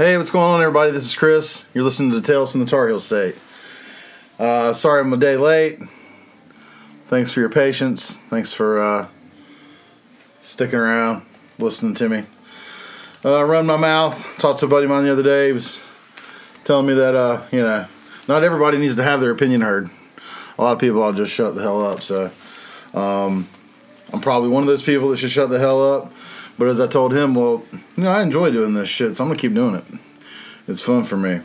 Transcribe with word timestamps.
Hey, 0.00 0.16
what's 0.16 0.30
going 0.30 0.54
on, 0.54 0.62
everybody? 0.62 0.92
This 0.92 1.04
is 1.04 1.14
Chris. 1.14 1.66
You're 1.74 1.84
listening 1.84 2.12
to 2.12 2.22
Tales 2.22 2.52
from 2.52 2.60
the 2.60 2.66
Tar 2.66 2.88
Heel 2.88 2.98
State. 2.98 3.36
Uh, 4.38 4.72
sorry 4.72 5.02
I'm 5.02 5.12
a 5.12 5.18
day 5.18 5.36
late. 5.36 5.78
Thanks 7.08 7.30
for 7.30 7.40
your 7.40 7.50
patience. 7.50 8.16
Thanks 8.16 8.50
for 8.50 8.80
uh, 8.80 9.08
sticking 10.40 10.78
around, 10.78 11.26
listening 11.58 11.92
to 11.96 12.08
me. 12.08 12.24
Uh, 13.22 13.44
run 13.44 13.66
my 13.66 13.76
mouth. 13.76 14.26
Talked 14.38 14.60
to 14.60 14.64
a 14.64 14.68
buddy 14.70 14.84
of 14.84 14.90
mine 14.90 15.04
the 15.04 15.12
other 15.12 15.22
day. 15.22 15.48
He 15.48 15.52
was 15.52 15.82
telling 16.64 16.86
me 16.86 16.94
that, 16.94 17.14
uh, 17.14 17.42
you 17.52 17.60
know, 17.60 17.86
not 18.26 18.42
everybody 18.42 18.78
needs 18.78 18.96
to 18.96 19.02
have 19.02 19.20
their 19.20 19.32
opinion 19.32 19.60
heard. 19.60 19.90
A 20.56 20.62
lot 20.62 20.72
of 20.72 20.78
people 20.78 21.02
I'll 21.02 21.12
just 21.12 21.30
shut 21.30 21.54
the 21.54 21.60
hell 21.60 21.84
up. 21.84 22.00
So 22.00 22.30
um, 22.94 23.46
I'm 24.14 24.22
probably 24.22 24.48
one 24.48 24.62
of 24.62 24.66
those 24.66 24.82
people 24.82 25.10
that 25.10 25.18
should 25.18 25.28
shut 25.30 25.50
the 25.50 25.58
hell 25.58 25.92
up. 25.92 26.10
But 26.60 26.68
as 26.68 26.78
I 26.78 26.86
told 26.86 27.14
him, 27.14 27.34
well, 27.34 27.62
you 27.72 28.02
know, 28.02 28.10
I 28.10 28.20
enjoy 28.20 28.50
doing 28.50 28.74
this 28.74 28.90
shit, 28.90 29.16
so 29.16 29.24
I'm 29.24 29.30
gonna 29.30 29.40
keep 29.40 29.54
doing 29.54 29.76
it. 29.76 29.84
It's 30.68 30.82
fun 30.82 31.04
for 31.04 31.16
me. 31.16 31.40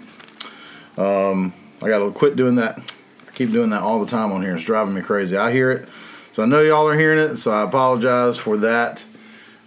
Um, 0.98 1.54
I 1.82 1.88
gotta 1.88 2.12
quit 2.12 2.36
doing 2.36 2.56
that. 2.56 2.98
I 3.26 3.32
keep 3.32 3.50
doing 3.50 3.70
that 3.70 3.82
all 3.82 4.02
the 4.02 4.12
time 4.12 4.34
on 4.34 4.42
here. 4.42 4.54
It's 4.54 4.66
driving 4.66 4.94
me 4.94 5.00
crazy. 5.00 5.38
I 5.38 5.54
hear 5.54 5.72
it, 5.72 5.88
so 6.32 6.44
I 6.44 6.46
know 6.48 6.59
y'all 6.59 6.86
are 6.90 7.00
hearing 7.00 7.18
it. 7.18 7.38
So 7.38 7.54
I 7.54 7.64
apologize 7.64 8.36
for 8.36 8.58
that, 8.58 9.06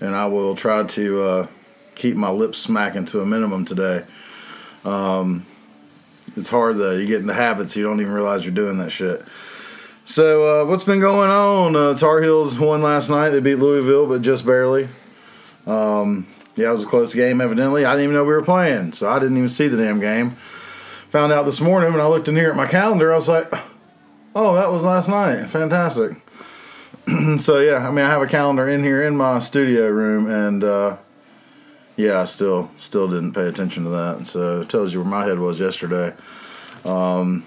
and 0.02 0.14
I 0.14 0.26
will 0.26 0.54
try 0.54 0.82
to 0.82 1.22
uh, 1.22 1.46
keep 1.94 2.14
my 2.14 2.28
lips 2.28 2.58
smacking 2.58 3.06
to 3.06 3.22
a 3.22 3.24
minimum 3.24 3.64
today. 3.64 4.04
Um, 4.84 5.46
it's 6.36 6.50
hard 6.50 6.76
though. 6.76 6.92
You 6.92 7.06
get 7.06 7.22
into 7.22 7.32
habits, 7.32 7.74
you 7.74 7.84
don't 7.84 8.02
even 8.02 8.12
realize 8.12 8.44
you're 8.44 8.52
doing 8.52 8.76
that 8.80 8.92
shit. 8.92 9.24
So 10.04 10.60
uh, 10.60 10.66
what's 10.66 10.84
been 10.84 11.00
going 11.00 11.30
on? 11.30 11.74
Uh, 11.74 11.94
Tar 11.94 12.20
Heels 12.20 12.58
won 12.58 12.82
last 12.82 13.08
night. 13.08 13.30
They 13.30 13.40
beat 13.40 13.54
Louisville, 13.54 14.06
but 14.06 14.20
just 14.20 14.44
barely. 14.44 14.90
Um, 15.68 16.26
yeah, 16.56 16.68
it 16.68 16.72
was 16.72 16.84
a 16.84 16.88
close 16.88 17.14
game. 17.14 17.40
Evidently, 17.40 17.84
I 17.84 17.92
didn't 17.92 18.04
even 18.04 18.14
know 18.16 18.24
we 18.24 18.32
were 18.32 18.42
playing, 18.42 18.92
so 18.92 19.08
I 19.08 19.18
didn't 19.18 19.36
even 19.36 19.48
see 19.48 19.68
the 19.68 19.76
damn 19.76 20.00
game. 20.00 20.30
Found 21.10 21.32
out 21.32 21.44
this 21.44 21.60
morning 21.60 21.92
when 21.92 22.00
I 22.00 22.06
looked 22.06 22.26
in 22.26 22.36
here 22.36 22.50
at 22.50 22.56
my 22.56 22.66
calendar. 22.66 23.12
I 23.12 23.14
was 23.14 23.28
like, 23.28 23.52
"Oh, 24.34 24.54
that 24.54 24.72
was 24.72 24.84
last 24.84 25.08
night. 25.08 25.48
Fantastic." 25.48 26.20
so 27.38 27.58
yeah, 27.58 27.86
I 27.86 27.90
mean, 27.90 28.04
I 28.04 28.08
have 28.08 28.22
a 28.22 28.26
calendar 28.26 28.66
in 28.68 28.82
here 28.82 29.02
in 29.02 29.16
my 29.16 29.38
studio 29.38 29.88
room, 29.88 30.28
and 30.28 30.64
uh, 30.64 30.96
yeah, 31.96 32.20
I 32.20 32.24
still 32.24 32.70
still 32.78 33.08
didn't 33.08 33.32
pay 33.32 33.46
attention 33.46 33.84
to 33.84 33.90
that. 33.90 34.26
So 34.26 34.62
it 34.62 34.70
tells 34.70 34.94
you 34.94 35.00
where 35.00 35.08
my 35.08 35.24
head 35.24 35.38
was 35.38 35.60
yesterday. 35.60 36.14
Um, 36.84 37.46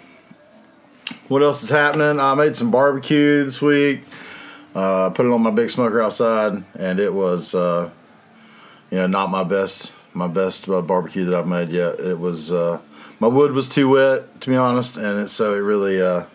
what 1.28 1.41
else 1.41 1.63
is 1.63 1.69
happening? 1.69 2.19
I 2.19 2.35
made 2.35 2.56
some 2.56 2.72
barbecue 2.72 3.44
this 3.44 3.61
week. 3.61 4.03
Uh, 4.73 5.09
put 5.09 5.25
it 5.25 5.31
on 5.31 5.41
my 5.41 5.52
big 5.52 5.69
smoker 5.69 6.02
outside, 6.02 6.63
and 6.75 7.00
it 7.00 7.13
was. 7.13 7.56
Uh, 7.56 7.89
you 8.92 8.97
know, 8.97 9.08
not 9.08 9.31
my 9.31 9.44
best 9.44 9.94
my 10.14 10.28
best 10.28 10.67
uh, 10.67 10.81
barbecue 10.81 11.23
that 11.25 11.34
I've 11.34 11.47
made 11.47 11.72
yet. 11.72 12.00
It 12.00 12.20
was 12.20 12.52
uh, 12.52 12.81
my 13.20 13.28
wood 13.28 13.53
was 13.53 13.67
too 13.70 13.89
wet 13.89 14.42
to 14.42 14.50
be 14.50 14.56
honest, 14.56 14.97
and 14.97 15.20
it 15.22 15.30
so 15.30 15.56
it 15.56 15.59
really 15.59 16.02
uh, 16.02 16.25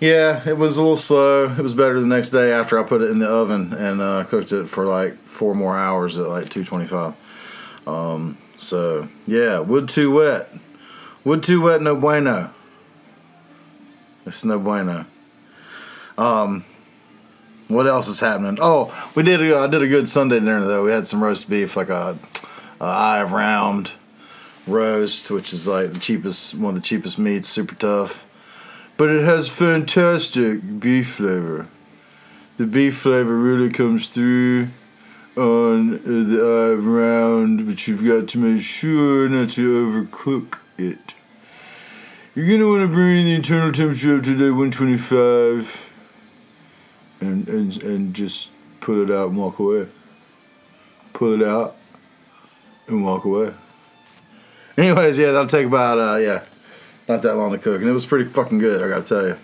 yeah, 0.00 0.48
it 0.48 0.56
was 0.56 0.76
a 0.76 0.82
little 0.82 0.96
slow. 0.96 1.50
It 1.50 1.58
was 1.58 1.74
better 1.74 2.00
the 2.00 2.06
next 2.06 2.30
day 2.30 2.52
after 2.52 2.78
I 2.78 2.82
put 2.84 3.02
it 3.02 3.10
in 3.10 3.18
the 3.18 3.28
oven 3.28 3.72
and 3.74 4.00
uh, 4.00 4.24
cooked 4.24 4.52
it 4.52 4.68
for 4.68 4.86
like 4.86 5.16
four 5.18 5.54
more 5.54 5.76
hours 5.76 6.16
at 6.18 6.28
like 6.28 6.48
225. 6.48 7.14
Um, 7.86 8.38
so 8.56 9.08
yeah, 9.26 9.58
wood 9.58 9.88
too 9.88 10.12
wet. 10.12 10.52
Wood 11.24 11.42
too 11.42 11.60
wet, 11.60 11.82
no 11.82 11.96
bueno. 11.96 12.54
It's 14.24 14.44
no 14.44 14.58
bueno. 14.58 15.06
Um, 16.16 16.64
what 17.68 17.86
else 17.86 18.08
is 18.08 18.20
happening? 18.20 18.58
Oh, 18.60 18.92
we 19.14 19.22
did. 19.22 19.40
A, 19.40 19.58
I 19.58 19.66
did 19.66 19.82
a 19.82 19.88
good 19.88 20.08
Sunday 20.08 20.40
dinner 20.40 20.64
though. 20.64 20.84
We 20.84 20.90
had 20.90 21.06
some 21.06 21.22
roast 21.22 21.48
beef, 21.48 21.76
like 21.76 21.90
a, 21.90 22.18
a 22.80 22.84
eye 22.84 23.20
of 23.20 23.32
round 23.32 23.92
roast, 24.66 25.30
which 25.30 25.52
is 25.52 25.68
like 25.68 25.92
the 25.92 25.98
cheapest, 25.98 26.54
one 26.54 26.74
of 26.74 26.74
the 26.74 26.86
cheapest 26.86 27.18
meats, 27.18 27.48
super 27.48 27.74
tough, 27.74 28.24
but 28.96 29.10
it 29.10 29.24
has 29.24 29.48
fantastic 29.48 30.80
beef 30.80 31.14
flavor. 31.14 31.68
The 32.56 32.66
beef 32.66 32.98
flavor 32.98 33.36
really 33.36 33.70
comes 33.70 34.08
through 34.08 34.68
on 35.36 35.90
the 36.02 36.40
eye 36.42 36.72
of 36.72 36.86
round, 36.86 37.66
but 37.66 37.86
you've 37.86 38.04
got 38.04 38.28
to 38.28 38.38
make 38.38 38.60
sure 38.60 39.28
not 39.28 39.50
to 39.50 39.86
overcook 39.86 40.60
it. 40.76 41.14
You're 42.34 42.58
gonna 42.58 42.68
want 42.68 42.82
to 42.82 42.94
bring 42.94 43.24
the 43.24 43.34
internal 43.34 43.72
temperature 43.72 44.16
up 44.16 44.24
to 44.24 44.30
like 44.30 44.58
125 44.58 45.87
and, 47.20 47.48
and 47.48 47.82
and 47.82 48.14
just 48.14 48.52
pull 48.80 49.02
it 49.02 49.10
out 49.10 49.28
and 49.28 49.36
walk 49.36 49.58
away. 49.58 49.88
Pull 51.12 51.40
it 51.40 51.46
out 51.46 51.76
and 52.86 53.04
walk 53.04 53.24
away. 53.24 53.54
Anyways, 54.78 55.18
yeah, 55.18 55.32
that'll 55.32 55.46
take 55.46 55.66
about 55.66 55.98
uh 55.98 56.16
yeah, 56.16 56.44
not 57.08 57.22
that 57.22 57.36
long 57.36 57.52
to 57.52 57.58
cook, 57.58 57.80
and 57.80 57.88
it 57.88 57.92
was 57.92 58.06
pretty 58.06 58.28
fucking 58.28 58.58
good. 58.58 58.82
I 58.82 58.88
gotta 58.88 59.04
tell 59.04 59.26
you. 59.26 59.38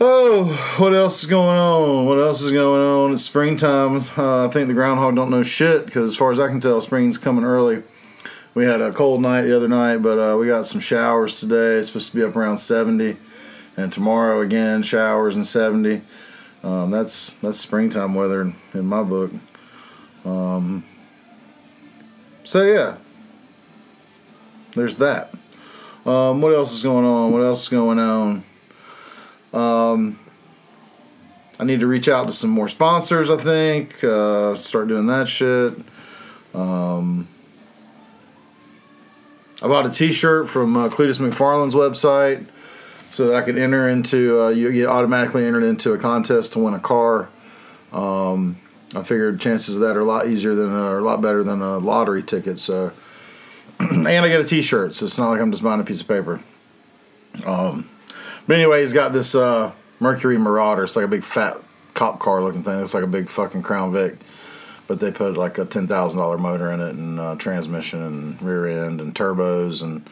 Oh, 0.00 0.54
what 0.78 0.92
else 0.92 1.22
is 1.22 1.30
going 1.30 1.56
on? 1.56 2.06
What 2.06 2.18
else 2.18 2.42
is 2.42 2.50
going 2.50 2.82
on? 2.82 3.12
It's 3.12 3.22
springtime. 3.22 4.00
Uh, 4.16 4.46
I 4.46 4.50
think 4.50 4.66
the 4.66 4.74
groundhog 4.74 5.14
don't 5.14 5.30
know 5.30 5.44
shit 5.44 5.86
because, 5.86 6.10
as 6.10 6.16
far 6.16 6.32
as 6.32 6.40
I 6.40 6.48
can 6.48 6.58
tell, 6.58 6.80
spring's 6.80 7.16
coming 7.16 7.44
early. 7.44 7.84
We 8.54 8.64
had 8.64 8.80
a 8.80 8.92
cold 8.92 9.22
night 9.22 9.42
the 9.42 9.56
other 9.56 9.68
night, 9.68 9.98
but 9.98 10.18
uh, 10.18 10.36
we 10.36 10.48
got 10.48 10.66
some 10.66 10.80
showers 10.80 11.38
today. 11.38 11.76
It's 11.76 11.88
supposed 11.88 12.10
to 12.10 12.16
be 12.16 12.24
up 12.24 12.36
around 12.36 12.58
70 12.58 13.16
and 13.76 13.92
tomorrow 13.92 14.40
again 14.40 14.82
showers 14.82 15.34
and 15.34 15.46
70 15.46 16.02
um, 16.64 16.90
that's 16.90 17.34
that's 17.34 17.60
springtime 17.60 18.14
weather 18.14 18.54
in, 18.72 18.86
my 18.86 19.02
book. 19.02 19.30
Um, 20.24 20.82
so 22.42 22.62
yeah. 22.62 22.96
There's 24.72 24.96
that. 24.96 25.32
Um, 26.06 26.40
what 26.40 26.54
else 26.54 26.72
is 26.72 26.82
going 26.82 27.04
on? 27.04 27.32
What 27.32 27.42
else 27.42 27.64
is 27.64 27.68
going 27.68 27.98
on? 27.98 28.44
Um, 29.52 30.18
I 31.60 31.64
need 31.64 31.80
to 31.80 31.86
reach 31.86 32.08
out 32.08 32.26
to 32.28 32.32
some 32.32 32.50
more 32.50 32.68
sponsors 32.68 33.28
I 33.28 33.36
think. 33.36 34.02
Uh, 34.02 34.54
start 34.54 34.88
doing 34.88 35.06
that 35.08 35.28
shit. 35.28 35.74
Um, 36.54 37.28
I 39.62 39.68
bought 39.68 39.84
a 39.84 39.90
t-shirt 39.90 40.48
from 40.48 40.76
uh, 40.78 40.88
Cleetus 40.88 41.18
McFarland's 41.18 41.74
website 41.74 42.46
so 43.14 43.28
that 43.28 43.36
I 43.36 43.42
could 43.42 43.58
enter 43.58 43.88
into 43.88 44.42
uh, 44.42 44.48
you 44.48 44.72
get 44.72 44.88
automatically 44.88 45.46
entered 45.46 45.62
into 45.62 45.92
a 45.92 45.98
contest 45.98 46.54
to 46.54 46.58
win 46.58 46.74
a 46.74 46.80
car. 46.80 47.28
Um, 47.92 48.60
I 48.92 49.04
figured 49.04 49.40
chances 49.40 49.76
of 49.76 49.82
that 49.82 49.96
are 49.96 50.00
a 50.00 50.04
lot 50.04 50.26
easier 50.26 50.56
than 50.56 50.70
uh, 50.70 50.98
a 50.98 51.00
lot 51.00 51.20
better 51.20 51.44
than 51.44 51.62
a 51.62 51.78
lottery 51.78 52.24
ticket. 52.24 52.58
So, 52.58 52.90
and 53.78 54.08
I 54.08 54.28
get 54.28 54.40
a 54.40 54.44
T-shirt, 54.44 54.94
so 54.94 55.04
it's 55.04 55.16
not 55.16 55.30
like 55.30 55.40
I'm 55.40 55.52
just 55.52 55.62
buying 55.62 55.80
a 55.80 55.84
piece 55.84 56.00
of 56.00 56.08
paper. 56.08 56.40
Um, 57.46 57.88
but 58.48 58.56
anyway, 58.56 58.80
he's 58.80 58.92
got 58.92 59.12
this 59.12 59.36
uh, 59.36 59.70
Mercury 60.00 60.36
Marauder. 60.36 60.82
It's 60.82 60.96
like 60.96 61.04
a 61.04 61.08
big 61.08 61.22
fat 61.22 61.56
cop 61.94 62.18
car 62.18 62.42
looking 62.42 62.64
thing. 62.64 62.80
It's 62.82 62.94
like 62.94 63.04
a 63.04 63.08
big 63.08 63.30
fucking 63.30 63.62
Crown 63.62 63.92
Vic, 63.92 64.18
but 64.88 64.98
they 64.98 65.12
put 65.12 65.36
like 65.36 65.58
a 65.58 65.64
ten 65.64 65.86
thousand 65.86 66.18
dollar 66.18 66.36
motor 66.36 66.72
in 66.72 66.80
it 66.80 66.96
and 66.96 67.20
uh, 67.20 67.36
transmission 67.36 68.02
and 68.02 68.42
rear 68.42 68.66
end 68.66 69.00
and 69.00 69.14
turbos 69.14 69.84
and 69.84 70.04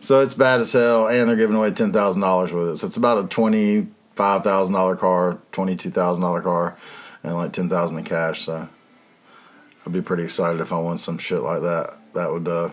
so 0.00 0.20
it's 0.20 0.34
bad 0.34 0.60
as 0.60 0.72
hell, 0.72 1.08
and 1.08 1.28
they're 1.28 1.36
giving 1.36 1.56
away 1.56 1.70
ten 1.70 1.92
thousand 1.92 2.22
dollars 2.22 2.52
with 2.52 2.68
it. 2.68 2.76
So 2.78 2.86
it's 2.86 2.96
about 2.96 3.24
a 3.24 3.28
twenty 3.28 3.88
five 4.14 4.44
thousand 4.44 4.74
dollar 4.74 4.96
car, 4.96 5.38
twenty 5.52 5.76
two 5.76 5.90
thousand 5.90 6.22
dollar 6.22 6.42
car, 6.42 6.76
and 7.22 7.34
like 7.34 7.52
ten 7.52 7.68
thousand 7.68 7.98
in 7.98 8.04
cash. 8.04 8.42
So 8.42 8.68
I'd 9.86 9.92
be 9.92 10.02
pretty 10.02 10.24
excited 10.24 10.60
if 10.60 10.72
I 10.72 10.78
won 10.78 10.98
some 10.98 11.18
shit 11.18 11.40
like 11.40 11.62
that. 11.62 11.98
That 12.14 12.32
would 12.32 12.48
uh, 12.48 12.70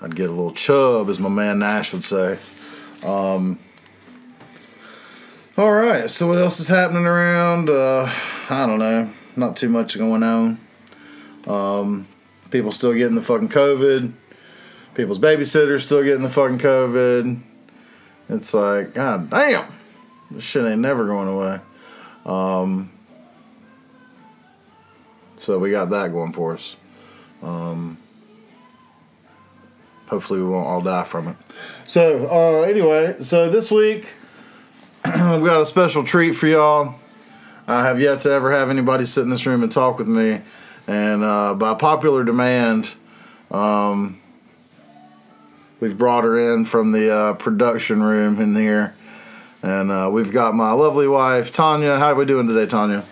I'd 0.00 0.16
get 0.16 0.28
a 0.28 0.32
little 0.32 0.52
chub, 0.52 1.08
as 1.08 1.20
my 1.20 1.28
man 1.28 1.58
Nash 1.58 1.92
would 1.92 2.04
say. 2.04 2.38
Um, 3.04 3.58
all 5.56 5.72
right, 5.72 6.08
so 6.08 6.28
what 6.28 6.38
else 6.38 6.60
is 6.60 6.68
happening 6.68 7.04
around? 7.04 7.68
Uh, 7.68 8.10
I 8.48 8.66
don't 8.66 8.78
know. 8.78 9.10
Not 9.36 9.56
too 9.56 9.68
much 9.68 9.98
going 9.98 10.22
on. 10.22 10.58
Um, 11.46 12.08
people 12.50 12.72
still 12.72 12.94
getting 12.94 13.14
the 13.14 13.22
fucking 13.22 13.48
COVID 13.48 14.12
people's 14.94 15.18
babysitters 15.18 15.82
still 15.82 16.02
getting 16.02 16.22
the 16.22 16.30
fucking 16.30 16.58
COVID. 16.58 17.40
It's 18.28 18.54
like, 18.54 18.94
God 18.94 19.30
damn, 19.30 19.70
this 20.30 20.44
shit 20.44 20.64
ain't 20.64 20.80
never 20.80 21.06
going 21.06 21.28
away. 21.28 21.60
Um, 22.24 22.90
so 25.36 25.58
we 25.58 25.70
got 25.70 25.90
that 25.90 26.12
going 26.12 26.32
for 26.32 26.54
us. 26.54 26.76
Um, 27.42 27.98
hopefully, 30.06 30.40
we 30.40 30.46
won't 30.46 30.66
all 30.66 30.80
die 30.80 31.04
from 31.04 31.28
it. 31.28 31.36
So, 31.84 32.28
uh, 32.30 32.62
anyway, 32.62 33.16
so 33.18 33.50
this 33.50 33.70
week 33.70 34.12
we 35.04 35.10
got 35.10 35.60
a 35.60 35.64
special 35.64 36.04
treat 36.04 36.32
for 36.32 36.46
y'all. 36.46 36.94
I 37.66 37.84
have 37.84 38.00
yet 38.00 38.20
to 38.20 38.30
ever 38.30 38.52
have 38.52 38.70
anybody 38.70 39.04
sit 39.04 39.22
in 39.22 39.30
this 39.30 39.46
room 39.46 39.62
and 39.62 39.72
talk 39.72 39.98
with 39.98 40.08
me, 40.08 40.40
and 40.86 41.24
uh, 41.24 41.54
by 41.54 41.74
popular 41.74 42.22
demand, 42.22 42.90
um, 43.50 44.21
We've 45.82 45.98
brought 45.98 46.22
her 46.22 46.54
in 46.54 46.64
from 46.64 46.92
the 46.92 47.12
uh, 47.12 47.32
production 47.32 48.04
room 48.04 48.40
in 48.40 48.54
here. 48.54 48.94
And 49.64 49.90
uh, 49.90 50.10
we've 50.12 50.30
got 50.30 50.54
my 50.54 50.70
lovely 50.70 51.08
wife, 51.08 51.52
Tanya. 51.52 51.98
How 51.98 52.12
are 52.12 52.14
we 52.14 52.24
doing 52.24 52.46
today, 52.46 52.66
Tanya? 52.66 53.04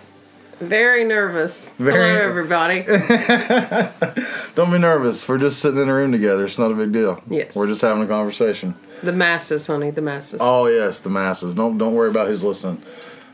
Very 0.61 1.03
nervous. 1.03 1.71
Very- 1.71 1.95
Hello, 1.95 2.29
everybody. 2.29 2.83
Don't 4.55 4.71
be 4.71 4.79
nervous. 4.79 5.27
We're 5.27 5.37
just 5.37 5.59
sitting 5.59 5.81
in 5.81 5.89
a 5.89 5.93
room 5.93 6.13
together. 6.13 6.45
It's 6.45 6.57
not 6.57 6.71
a 6.71 6.73
big 6.73 6.93
deal. 6.93 7.21
Yes. 7.27 7.57
We're 7.57 7.67
just 7.67 7.81
having 7.81 8.03
a 8.03 8.07
conversation. 8.07 8.77
the 9.03 9.11
masses, 9.11 9.67
honey. 9.67 9.91
The 9.91 10.01
masses. 10.01 10.39
Oh 10.41 10.67
yes, 10.67 11.01
the 11.01 11.09
masses. 11.09 11.53
Don't 11.53 11.77
don't 11.77 11.93
worry 11.93 12.09
about 12.09 12.27
who's 12.29 12.45
listening. 12.45 12.81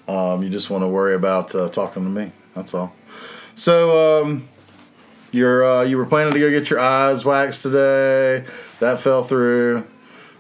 Um, 0.08 0.42
you 0.42 0.50
just 0.50 0.72
want 0.72 0.84
to 0.84 0.88
worry 0.88 1.14
about 1.14 1.54
uh, 1.54 1.70
talking 1.70 2.04
to 2.06 2.10
me. 2.10 2.32
That's 2.56 2.74
all. 2.74 2.92
So 3.54 4.24
um, 4.24 4.50
you're 5.38 5.64
uh, 5.64 5.84
you 5.84 5.98
were 5.98 6.06
planning 6.06 6.34
to 6.34 6.40
go 6.40 6.50
get 6.50 6.70
your 6.70 6.80
eyes 6.80 7.24
waxed 7.24 7.64
today. 7.64 8.46
That 8.80 9.00
fell 9.00 9.24
through. 9.24 9.86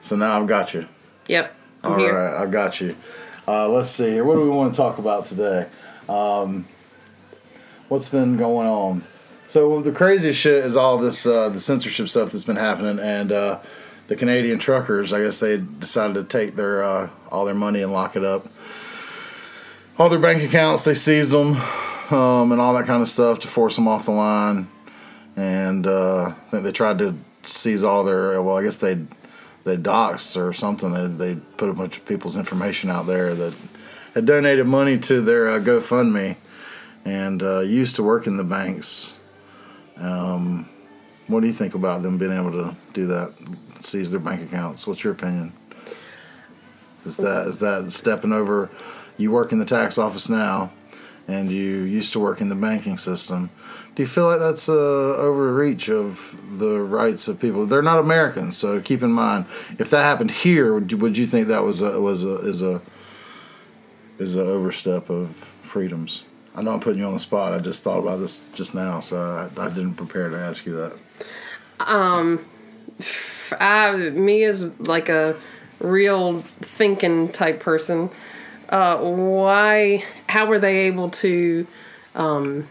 So 0.02 0.16
now 0.16 0.40
I've 0.40 0.48
got 0.48 0.74
you. 0.74 0.88
Yep. 1.28 1.54
I'm 1.84 1.92
All 1.94 2.00
here. 2.00 2.14
right, 2.14 2.42
I've 2.42 2.52
got 2.52 2.82
you. 2.82 2.96
Uh, 3.48 3.70
let's 3.70 3.90
see 3.90 4.12
here. 4.12 4.24
What 4.26 4.36
do 4.36 4.42
we 4.42 4.50
want 4.50 4.74
to 4.74 4.78
talk 4.78 4.98
about 4.98 5.26
today? 5.26 5.68
Um, 6.10 6.68
what's 7.88 8.10
been 8.10 8.38
going 8.38 8.68
on? 8.68 9.04
So 9.46 9.80
the 9.80 9.92
craziest 9.94 10.40
shit 10.40 10.66
is 10.66 10.76
all 10.76 10.98
this 10.98 11.26
uh, 11.26 11.50
the 11.50 11.60
censorship 11.60 12.10
stuff 12.10 12.32
that's 12.32 12.44
been 12.44 12.58
happening, 12.58 13.00
and 13.00 13.32
uh, 13.32 13.60
the 14.08 14.16
Canadian 14.16 14.60
truckers. 14.60 15.14
I 15.14 15.22
guess 15.22 15.40
they 15.40 15.58
decided 15.58 16.16
to 16.16 16.24
take 16.24 16.56
their 16.56 16.84
uh, 16.84 17.10
all 17.32 17.46
their 17.46 17.56
money 17.56 17.82
and 17.82 17.94
lock 17.94 18.16
it 18.16 18.26
up. 18.26 18.48
All 19.98 20.10
their 20.10 20.20
bank 20.20 20.44
accounts, 20.44 20.84
they 20.84 20.94
seized 20.94 21.32
them, 21.32 21.56
um, 22.12 22.52
and 22.52 22.62
all 22.62 22.74
that 22.76 22.86
kind 22.86 23.02
of 23.02 23.08
stuff 23.08 23.40
to 23.40 23.48
force 23.48 23.76
them 23.76 23.88
off 23.88 24.06
the 24.06 24.12
line. 24.12 24.68
And 25.38 25.88
uh, 25.88 26.34
they 26.51 26.74
tried 26.74 26.98
to 26.98 27.18
seize 27.44 27.84
all 27.84 28.04
their. 28.04 28.42
Well, 28.42 28.57
I 28.57 28.63
guess 28.63 28.78
they 28.78 29.06
they 29.63 29.78
doxed 29.78 30.36
or 30.36 30.51
something. 30.51 30.94
They, 30.94 31.34
they 31.34 31.39
put 31.57 31.69
a 31.69 31.74
bunch 31.74 31.98
of 31.98 32.06
people's 32.06 32.36
information 32.36 32.89
out 32.89 33.06
there 33.06 33.34
that 33.36 33.54
had 34.13 34.25
donated 34.25 34.66
money 34.66 34.98
to 35.00 35.22
their 35.22 35.50
uh, 35.50 35.60
GoFundMe 35.60 36.38
and 37.06 37.44
uh, 37.44 37.60
used 37.60 37.95
to 37.98 38.04
work 38.04 38.28
in 38.28 38.38
the 38.38 38.44
banks. 38.44 39.18
Um, 39.98 40.68
what 41.28 41.42
do 41.42 41.48
you 41.48 41.54
think 41.54 41.75
about 41.75 42.01
them 42.01 42.18
being 42.18 42.31
able 42.31 42.51
to 42.51 42.75
do 42.94 43.07
that, 43.07 43.34
seize 43.81 44.12
their 44.12 44.19
bank 44.19 44.42
accounts? 44.42 44.88
What's 44.88 45.04
your 45.04 45.13
opinion? 45.13 45.54
Is 47.06 47.18
that 47.18 47.48
is 47.48 47.60
that 47.60 47.92
stepping 47.92 48.34
over? 48.34 48.69
You 49.18 49.31
work 49.31 49.51
in 49.51 49.60
the 49.60 49.66
tax 49.66 49.98
office 49.98 50.30
now, 50.30 50.72
and 51.27 51.51
you 51.51 51.81
used 51.81 52.13
to 52.13 52.19
work 52.19 52.41
in 52.41 52.50
the 52.50 52.56
banking 52.56 52.97
system. 52.97 53.50
Do 53.95 54.03
you 54.03 54.07
feel 54.07 54.27
like 54.27 54.39
that's 54.39 54.69
a 54.69 54.74
overreach 54.74 55.89
of 55.89 56.35
the 56.59 56.79
rights 56.79 57.27
of 57.27 57.39
people? 57.39 57.65
They're 57.65 57.81
not 57.81 58.00
Americans, 58.00 58.56
so 58.56 58.79
keep 58.79 59.03
in 59.03 59.12
mind 59.12 59.45
if 59.77 59.89
that 59.89 60.03
happened 60.03 60.31
here, 60.31 60.74
would 60.74 61.18
you, 61.18 61.27
think 61.27 61.47
that 61.47 61.63
was 61.63 61.81
a, 61.81 62.00
was 62.00 62.24
a 62.24 62.38
is 62.38 62.62
a 62.62 62.81
is 64.19 64.35
a 64.35 64.41
overstep 64.44 65.09
of 65.09 65.35
freedoms? 65.62 66.24
I 66.56 66.62
know 66.62 66.74
I'm 66.74 66.79
putting 66.79 67.00
you 67.00 67.07
on 67.07 67.13
the 67.13 67.19
spot. 67.19 67.53
I 67.53 67.59
just 67.59 67.83
thought 67.83 68.00
about 68.00 68.19
this 68.19 68.41
just 68.53 68.74
now, 68.74 69.00
so 69.00 69.50
I, 69.57 69.62
I 69.62 69.69
didn't 69.69 69.94
prepare 69.94 70.29
to 70.29 70.39
ask 70.39 70.65
you 70.65 70.74
that. 70.74 70.97
Um, 71.79 72.44
I, 73.59 73.95
me 73.95 74.44
as 74.44 74.71
like 74.79 75.09
a 75.09 75.35
real 75.79 76.39
thinking 76.62 77.31
type 77.31 77.59
person, 77.59 78.09
uh, 78.69 78.97
why? 79.00 80.03
How 80.27 80.45
were 80.45 80.59
they 80.59 80.79
able 80.88 81.09
to? 81.09 81.68
Um, 82.15 82.68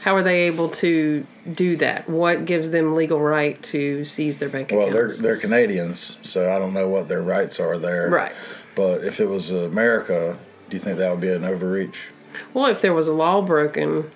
how 0.00 0.14
are 0.14 0.22
they 0.22 0.42
able 0.42 0.68
to 0.70 1.26
do 1.52 1.76
that? 1.76 2.08
What 2.08 2.44
gives 2.44 2.70
them 2.70 2.94
legal 2.94 3.20
right 3.20 3.60
to 3.64 4.04
seize 4.04 4.38
their 4.38 4.48
bank 4.48 4.70
Well, 4.72 4.90
they're 4.90 5.10
they're 5.12 5.36
Canadians, 5.36 6.18
so 6.22 6.52
I 6.54 6.58
don't 6.58 6.72
know 6.72 6.88
what 6.88 7.08
their 7.08 7.22
rights 7.22 7.58
are 7.60 7.78
there. 7.78 8.08
Right. 8.08 8.32
But 8.74 9.04
if 9.04 9.20
it 9.20 9.26
was 9.26 9.50
America, 9.50 10.38
do 10.70 10.76
you 10.76 10.80
think 10.82 10.98
that 10.98 11.10
would 11.10 11.20
be 11.20 11.30
an 11.30 11.44
overreach? 11.44 12.10
well, 12.54 12.66
if 12.66 12.80
there 12.80 12.94
was 12.94 13.08
a 13.08 13.12
law 13.12 13.42
broken, 13.42 14.08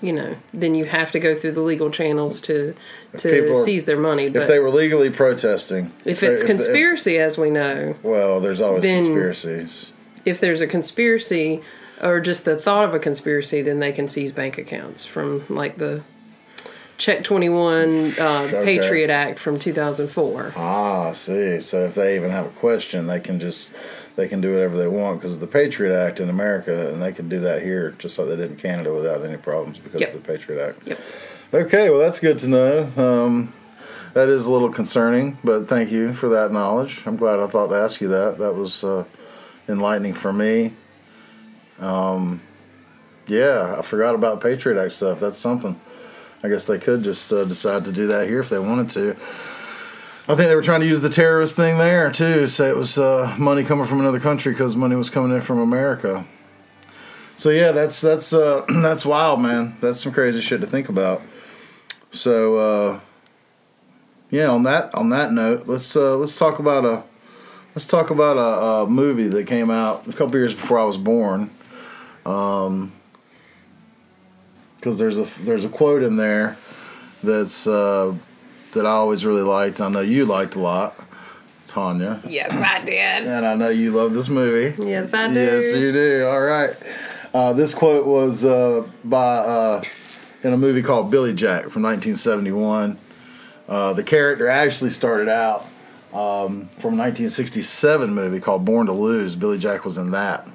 you 0.00 0.12
know, 0.12 0.34
then 0.52 0.74
you 0.74 0.84
have 0.84 1.12
to 1.12 1.20
go 1.20 1.36
through 1.36 1.52
the 1.52 1.60
legal 1.60 1.90
channels 1.90 2.40
to 2.42 2.74
to 3.18 3.52
are- 3.52 3.64
seize 3.64 3.84
their 3.84 3.96
money. 3.98 4.28
But 4.28 4.42
If 4.42 4.48
they 4.48 4.58
were 4.58 4.70
legally 4.70 5.10
protesting, 5.10 5.92
if 6.04 6.18
they- 6.20 6.26
it's 6.28 6.42
they- 6.42 6.48
conspiracy, 6.48 7.18
as 7.18 7.38
we 7.38 7.50
know, 7.50 7.94
well, 8.02 8.40
there's 8.40 8.60
always 8.60 8.84
conspiracies. 8.84 9.92
if 10.24 10.40
there's 10.40 10.60
a 10.60 10.66
conspiracy 10.66 11.60
or 12.02 12.20
just 12.20 12.44
the 12.44 12.56
thought 12.56 12.84
of 12.84 12.94
a 12.94 12.98
conspiracy, 12.98 13.62
then 13.62 13.78
they 13.80 13.92
can 13.92 14.08
seize 14.08 14.32
bank 14.32 14.58
accounts 14.58 15.04
from 15.04 15.44
like 15.48 15.78
the 15.78 16.02
Check 16.98 17.24
21 17.24 18.12
uh, 18.20 18.48
Okay. 18.52 18.64
Patriot 18.64 19.10
Act 19.10 19.38
from 19.40 19.58
2004. 19.58 20.52
Ah, 20.56 21.08
I 21.08 21.12
see. 21.12 21.58
So 21.58 21.84
if 21.86 21.94
they 21.96 22.14
even 22.14 22.30
have 22.30 22.46
a 22.46 22.50
question, 22.50 23.06
they 23.08 23.18
can 23.18 23.40
just 23.40 23.72
they 24.14 24.28
can 24.28 24.40
do 24.40 24.52
whatever 24.52 24.76
they 24.76 24.86
want 24.86 25.18
because 25.20 25.38
the 25.40 25.46
Patriot 25.48 25.92
Act 25.96 26.20
in 26.20 26.28
America, 26.28 26.92
and 26.92 27.02
they 27.02 27.12
can 27.12 27.28
do 27.28 27.40
that 27.40 27.62
here 27.62 27.90
just 27.98 28.18
like 28.18 28.28
they 28.28 28.36
did 28.36 28.50
in 28.52 28.56
Canada 28.56 28.92
without 28.92 29.24
any 29.24 29.36
problems 29.38 29.78
because 29.80 30.00
Yep. 30.00 30.14
of 30.14 30.22
the 30.22 30.32
Patriot 30.32 30.68
Act. 30.68 30.86
Yep. 30.86 31.00
Okay, 31.54 31.90
well 31.90 31.98
that's 31.98 32.20
good 32.20 32.38
to 32.40 32.48
know. 32.48 32.90
Um, 32.96 33.52
that 34.14 34.28
is 34.28 34.46
a 34.46 34.52
little 34.52 34.70
concerning, 34.70 35.38
but 35.42 35.66
thank 35.68 35.90
you 35.90 36.12
for 36.12 36.28
that 36.28 36.52
knowledge. 36.52 37.02
I'm 37.06 37.16
glad 37.16 37.40
I 37.40 37.46
thought 37.48 37.68
to 37.68 37.74
ask 37.76 38.00
you 38.00 38.08
that. 38.08 38.38
That 38.38 38.54
was 38.54 38.84
uh, 38.84 39.04
enlightening 39.68 40.14
for 40.14 40.32
me. 40.32 40.72
Um, 41.78 42.40
yeah, 43.26 43.76
I 43.78 43.82
forgot 43.82 44.14
about 44.14 44.40
Patriot 44.40 44.82
Act 44.82 44.92
stuff. 44.92 45.20
That's 45.20 45.38
something. 45.38 45.80
I 46.42 46.48
guess 46.48 46.64
they 46.64 46.78
could 46.78 47.04
just 47.04 47.32
uh, 47.32 47.44
decide 47.44 47.84
to 47.84 47.92
do 47.92 48.08
that 48.08 48.28
here 48.28 48.40
if 48.40 48.48
they 48.48 48.58
wanted 48.58 48.90
to. 48.90 49.10
I 50.28 50.36
think 50.36 50.48
they 50.48 50.54
were 50.54 50.62
trying 50.62 50.80
to 50.80 50.86
use 50.86 51.00
the 51.02 51.10
terrorist 51.10 51.56
thing 51.56 51.78
there 51.78 52.10
too. 52.10 52.46
Say 52.46 52.68
it 52.68 52.76
was 52.76 52.98
uh, 52.98 53.34
money 53.38 53.64
coming 53.64 53.86
from 53.86 54.00
another 54.00 54.20
country 54.20 54.52
because 54.52 54.76
money 54.76 54.96
was 54.96 55.10
coming 55.10 55.34
in 55.34 55.40
from 55.42 55.58
America. 55.58 56.24
So 57.36 57.50
yeah, 57.50 57.72
that's 57.72 58.00
that's 58.00 58.32
uh, 58.32 58.64
that's 58.82 59.04
wild, 59.04 59.40
man. 59.40 59.76
That's 59.80 60.00
some 60.00 60.12
crazy 60.12 60.40
shit 60.40 60.60
to 60.60 60.66
think 60.66 60.88
about. 60.88 61.22
So 62.10 62.56
uh, 62.56 63.00
yeah, 64.30 64.48
on 64.48 64.62
that 64.64 64.94
on 64.94 65.10
that 65.10 65.32
note, 65.32 65.66
let's 65.66 65.96
uh, 65.96 66.16
let's 66.16 66.36
talk 66.36 66.58
about 66.58 66.84
a 66.84 67.02
let's 67.74 67.86
talk 67.86 68.10
about 68.10 68.36
a, 68.36 68.84
a 68.84 68.86
movie 68.88 69.28
that 69.28 69.46
came 69.46 69.70
out 69.70 70.06
a 70.06 70.12
couple 70.12 70.36
years 70.36 70.54
before 70.54 70.78
I 70.78 70.84
was 70.84 70.98
born. 70.98 71.50
Um, 72.26 72.92
because 74.76 74.98
there's 74.98 75.18
a 75.18 75.24
there's 75.42 75.64
a 75.64 75.68
quote 75.68 76.02
in 76.02 76.16
there 76.16 76.56
that's 77.22 77.66
uh, 77.66 78.14
that 78.72 78.84
I 78.86 78.90
always 78.90 79.24
really 79.24 79.42
liked. 79.42 79.80
I 79.80 79.88
know 79.88 80.00
you 80.00 80.24
liked 80.24 80.56
a 80.56 80.60
lot, 80.60 80.94
Tanya, 81.68 82.20
Yes, 82.26 82.52
I 82.52 82.84
did. 82.84 83.26
and 83.26 83.46
I 83.46 83.54
know 83.54 83.68
you 83.68 83.92
love 83.92 84.12
this 84.12 84.28
movie. 84.28 84.74
Yes, 84.82 85.14
I 85.14 85.28
do. 85.28 85.34
Yes, 85.34 85.74
you 85.74 85.92
do. 85.92 86.26
All 86.28 86.40
right. 86.40 86.70
Uh, 87.32 87.52
this 87.52 87.74
quote 87.74 88.06
was 88.06 88.44
uh, 88.44 88.86
by 89.04 89.36
uh, 89.38 89.82
in 90.42 90.52
a 90.52 90.56
movie 90.56 90.82
called 90.82 91.10
Billy 91.10 91.32
Jack 91.32 91.68
from 91.70 91.82
1971. 91.82 92.98
Uh, 93.68 93.92
the 93.92 94.02
character 94.02 94.48
actually 94.48 94.90
started 94.90 95.28
out 95.28 95.62
um, 96.12 96.68
from 96.78 96.94
a 96.94 96.98
1967 96.98 98.12
movie 98.12 98.40
called 98.40 98.64
Born 98.64 98.86
to 98.88 98.92
Lose. 98.92 99.36
Billy 99.36 99.58
Jack 99.58 99.84
was 99.84 99.96
in 99.96 100.10
that. 100.10 100.46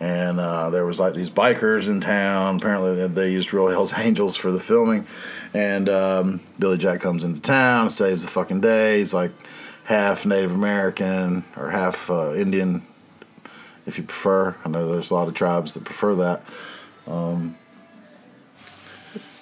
And 0.00 0.40
uh, 0.40 0.70
there 0.70 0.86
was 0.86 0.98
like 0.98 1.12
these 1.14 1.30
bikers 1.30 1.88
in 1.90 2.00
town. 2.00 2.56
Apparently, 2.56 3.06
they- 3.06 3.30
used 3.30 3.52
Real 3.52 3.68
Hell's 3.68 3.92
Angels 3.96 4.34
for 4.34 4.50
the 4.50 4.58
filming. 4.58 5.06
And 5.52 5.88
um, 5.90 6.40
Billy 6.58 6.78
Jack 6.78 7.00
comes 7.00 7.22
into 7.22 7.40
town, 7.40 7.90
saves 7.90 8.22
the 8.22 8.28
fucking 8.30 8.62
day. 8.62 8.98
He's 8.98 9.12
like 9.12 9.30
half 9.84 10.24
Native 10.24 10.52
American 10.52 11.44
or 11.54 11.70
half 11.70 12.08
uh, 12.08 12.32
Indian, 12.34 12.82
if 13.86 13.98
you 13.98 14.04
prefer. 14.04 14.56
I 14.64 14.68
know 14.70 14.90
there's 14.90 15.10
a 15.10 15.14
lot 15.14 15.28
of 15.28 15.34
tribes 15.34 15.74
that 15.74 15.84
prefer 15.84 16.14
that. 16.14 16.42
Um, 17.06 17.56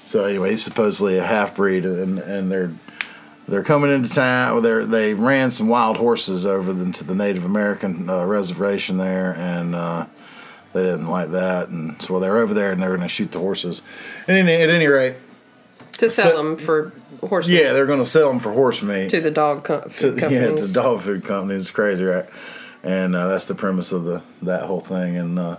so 0.03 0.25
anyway, 0.25 0.51
he's 0.51 0.65
supposedly 0.65 1.19
a 1.19 1.25
half 1.25 1.55
breed, 1.55 1.85
and 1.85 2.19
and 2.19 2.51
they're 2.51 2.73
they're 3.47 3.63
coming 3.63 3.93
into 3.93 4.09
town. 4.09 4.63
They 4.63 4.85
they 4.87 5.15
ran 5.15 5.51
some 5.51 5.69
wild 5.69 5.99
horses 5.99 6.47
over 6.47 6.71
into 6.71 7.05
the 7.05 7.15
Native 7.15 7.45
American 7.45 8.09
uh, 8.09 8.25
reservation 8.25 8.97
there, 8.97 9.35
and 9.37 9.75
uh, 9.75 10.07
they 10.73 10.83
didn't 10.83 11.09
like 11.09 11.31
that, 11.31 11.69
and 11.69 12.01
so 12.03 12.19
they're 12.21 12.37
over 12.39 12.55
there 12.55 12.73
and 12.73 12.81
they're 12.83 12.91
going 12.91 13.01
to 13.01 13.09
shoot 13.09 13.33
the 13.33 13.39
horses. 13.39 13.83
And 14.27 14.37
any, 14.37 14.53
at 14.63 14.69
any 14.71 14.87
rate, 14.87 15.17
To 15.93 16.09
sell 16.11 16.31
So- 16.33 16.37
them 16.37 16.57
for 16.57 16.93
horse 17.27 17.49
meat. 17.49 17.61
yeah, 17.63 17.73
they're 17.73 17.87
going 17.87 17.99
to 18.01 18.05
sell 18.05 18.29
them 18.29 18.39
for 18.39 18.53
horse 18.53 18.83
meat 18.83 19.11
to 19.11 19.21
the 19.21 19.31
dog 19.31 19.65
co- 19.65 19.81
to, 19.81 19.89
food 19.89 20.21
yeah, 20.31 20.55
to 20.55 20.73
dog 20.73 21.01
food 21.01 21.25
companies. 21.25 21.63
It's 21.63 21.71
crazy, 21.71 22.05
right? 22.05 22.27
And 22.85 23.17
uh, 23.17 23.27
that's 23.29 23.47
the 23.47 23.55
premise 23.57 23.91
of 23.93 24.05
the 24.05 24.23
that 24.43 24.63
whole 24.63 24.81
thing. 24.81 25.17
And 25.17 25.39
uh, 25.39 25.57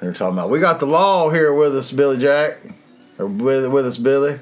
they're 0.00 0.12
talking 0.12 0.36
about 0.36 0.50
we 0.50 0.58
got 0.58 0.80
the 0.80 0.86
law 0.86 1.30
here 1.30 1.52
with 1.54 1.76
us, 1.76 1.92
Billy 1.92 2.18
Jack, 2.18 2.58
or 3.18 3.26
with 3.26 3.68
with 3.70 3.86
us, 3.86 3.96
Billy. 3.98 4.40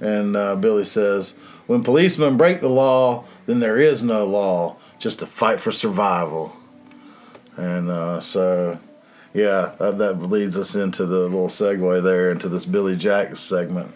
And 0.00 0.36
uh, 0.36 0.54
Billy 0.56 0.84
says, 0.84 1.32
"When 1.66 1.82
policemen 1.82 2.36
break 2.36 2.60
the 2.60 2.68
law, 2.68 3.24
then 3.46 3.58
there 3.58 3.76
is 3.78 4.02
no 4.04 4.24
law, 4.26 4.76
just 5.00 5.22
a 5.22 5.26
fight 5.26 5.58
for 5.60 5.72
survival." 5.72 6.54
And 7.58 7.90
uh, 7.90 8.20
so, 8.20 8.78
yeah, 9.34 9.72
that, 9.78 9.98
that 9.98 10.22
leads 10.22 10.56
us 10.56 10.74
into 10.74 11.04
the 11.04 11.18
little 11.18 11.48
segue 11.48 12.02
there 12.02 12.30
into 12.30 12.48
this 12.48 12.64
Billy 12.64 12.96
Jack 12.96 13.36
segment. 13.36 13.94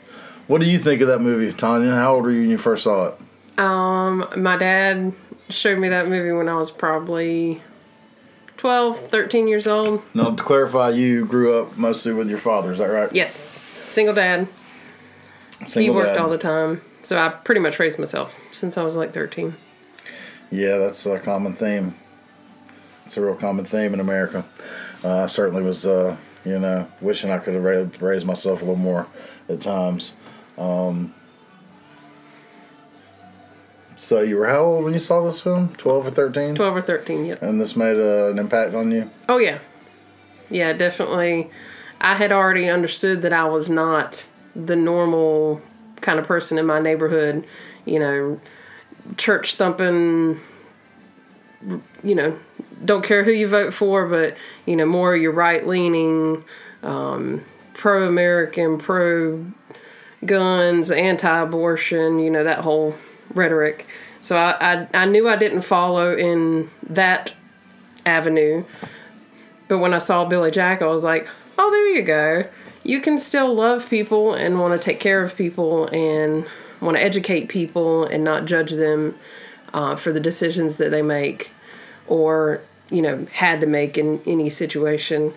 What 0.49 0.61
do 0.61 0.67
you 0.67 0.79
think 0.79 1.01
of 1.01 1.09
that 1.09 1.21
movie, 1.21 1.53
Tanya? 1.57 1.93
How 1.93 2.17
old 2.17 2.25
were 2.25 2.33
you 2.33 2.41
when 2.41 2.51
you 2.51 2.59
first 2.59 2.83
saw 2.85 3.07
it? 3.07 3.59
Um, 3.59 4.27
my 4.37 4.57
dad 4.57 5.13
showed 5.49 5.79
me 5.79 5.89
that 5.91 6.09
movie 6.09 6.33
when 6.33 6.49
I 6.49 6.55
was 6.55 6.71
probably 6.71 7.63
12, 8.57 8.99
13 9.09 9.47
years 9.47 9.67
old. 9.67 10.03
Now, 10.15 10.31
to 10.35 10.43
clarify, 10.43 10.91
you 10.91 11.25
grew 11.25 11.61
up 11.61 11.77
mostly 11.77 12.13
with 12.13 12.29
your 12.29 12.39
father. 12.39 12.73
Is 12.73 12.79
that 12.79 12.87
right? 12.87 13.13
Yes, 13.13 13.37
single 13.87 14.15
dad. 14.15 14.49
Single 15.65 15.81
he 15.81 15.91
worked 15.91 16.17
dad. 16.17 16.19
all 16.19 16.29
the 16.29 16.39
time, 16.39 16.83
so 17.03 17.17
I 17.17 17.29
pretty 17.29 17.61
much 17.61 17.79
raised 17.79 17.99
myself 17.99 18.37
since 18.51 18.77
I 18.77 18.83
was 18.83 18.97
like 18.97 19.13
13. 19.13 19.55
Yeah, 20.51 20.79
that's 20.79 21.07
a 21.07 21.19
common 21.21 21.55
theme. 21.55 21.95
It's 23.13 23.19
a 23.19 23.21
real 23.21 23.35
common 23.35 23.67
theme 23.67 23.93
in 23.93 24.01
America. 24.01 24.43
Uh, 25.05 25.25
I 25.25 25.27
certainly 25.27 25.63
was, 25.63 25.87
uh, 25.87 26.17
you 26.47 26.59
know, 26.59 26.89
wishing 27.03 27.31
I 27.31 27.37
could 27.37 27.53
have 27.53 28.01
raised 28.01 28.25
myself 28.25 28.63
a 28.63 28.65
little 28.65 28.81
more 28.81 29.07
at 29.51 29.61
times. 29.61 30.15
Um, 30.57 31.13
so 33.97 34.23
you 34.23 34.39
were 34.39 34.47
how 34.47 34.61
old 34.61 34.85
when 34.85 34.95
you 34.95 34.99
saw 34.99 35.23
this 35.27 35.43
film? 35.43 35.75
Twelve 35.75 36.07
or 36.07 36.11
thirteen? 36.11 36.55
12 36.55 36.77
or 36.77 36.81
13, 36.81 37.27
yeah. 37.27 37.35
And 37.43 37.61
this 37.61 37.77
made 37.77 37.99
uh, 37.99 38.31
an 38.31 38.39
impact 38.39 38.75
on 38.75 38.91
you. 38.91 39.11
Oh 39.29 39.37
yeah, 39.37 39.59
yeah, 40.49 40.73
definitely. 40.73 41.51
I 42.01 42.15
had 42.15 42.33
already 42.33 42.71
understood 42.71 43.21
that 43.21 43.35
I 43.35 43.45
was 43.45 43.69
not 43.69 44.27
the 44.57 44.75
normal 44.75 45.61
kind 46.01 46.19
of 46.19 46.27
person 46.27 46.57
in 46.57 46.65
my 46.65 46.81
neighborhood. 46.81 47.45
You 47.85 47.99
know, 47.99 48.41
church 49.19 49.57
thumping. 49.57 50.41
You 52.03 52.15
know, 52.17 52.39
don't 52.85 53.05
care 53.05 53.25
who 53.25 53.33
you 53.33 53.49
vote 53.49 53.75
for, 53.75 54.07
but 54.07 54.37
you 54.67 54.77
know, 54.77 54.87
more 54.87 55.17
your 55.17 55.33
right 55.33 55.67
leaning, 55.67 56.45
um, 56.83 57.45
pro 57.75 58.07
American, 58.07 58.79
pro 58.79 59.45
guns, 60.25 60.91
anti 60.91 61.41
abortion. 61.41 62.19
You 62.19 62.31
know 62.31 62.45
that 62.45 62.59
whole 62.59 62.95
rhetoric. 63.35 63.87
So 64.21 64.37
I, 64.37 64.57
I 64.61 64.89
I 64.95 65.05
knew 65.07 65.29
I 65.29 65.37
didn't 65.37 65.63
follow 65.63 66.15
in 66.15 66.71
that 66.89 67.35
avenue. 68.07 68.65
But 69.69 69.79
when 69.79 69.95
I 69.95 69.99
saw 70.01 70.25
Billy 70.25 70.51
Jack, 70.51 70.83
I 70.83 70.87
was 70.87 71.05
like, 71.05 71.29
oh, 71.59 71.71
there 71.71 71.89
you 71.95 72.03
go. 72.03 72.45
You 72.85 73.01
can 73.01 73.19
still 73.19 73.55
love 73.55 73.89
people 73.89 74.35
and 74.35 74.61
want 74.61 74.79
to 74.79 74.85
take 74.85 75.01
care 75.01 75.23
of 75.23 75.37
people 75.37 75.87
and 75.87 76.45
want 76.81 76.97
to 76.97 77.03
educate 77.03 77.49
people 77.49 78.05
and 78.05 78.25
not 78.25 78.45
judge 78.45 78.73
them 78.73 79.17
uh, 79.73 79.97
for 79.97 80.13
the 80.13 80.21
decisions 80.21 80.77
that 80.77 80.91
they 80.91 81.01
make 81.01 81.53
or, 82.07 82.61
you 82.93 83.03
know, 83.03 83.27
had 83.33 83.61
to 83.63 83.67
make 83.67 83.97
in 83.99 84.21
any 84.27 84.51
situation. 84.51 85.33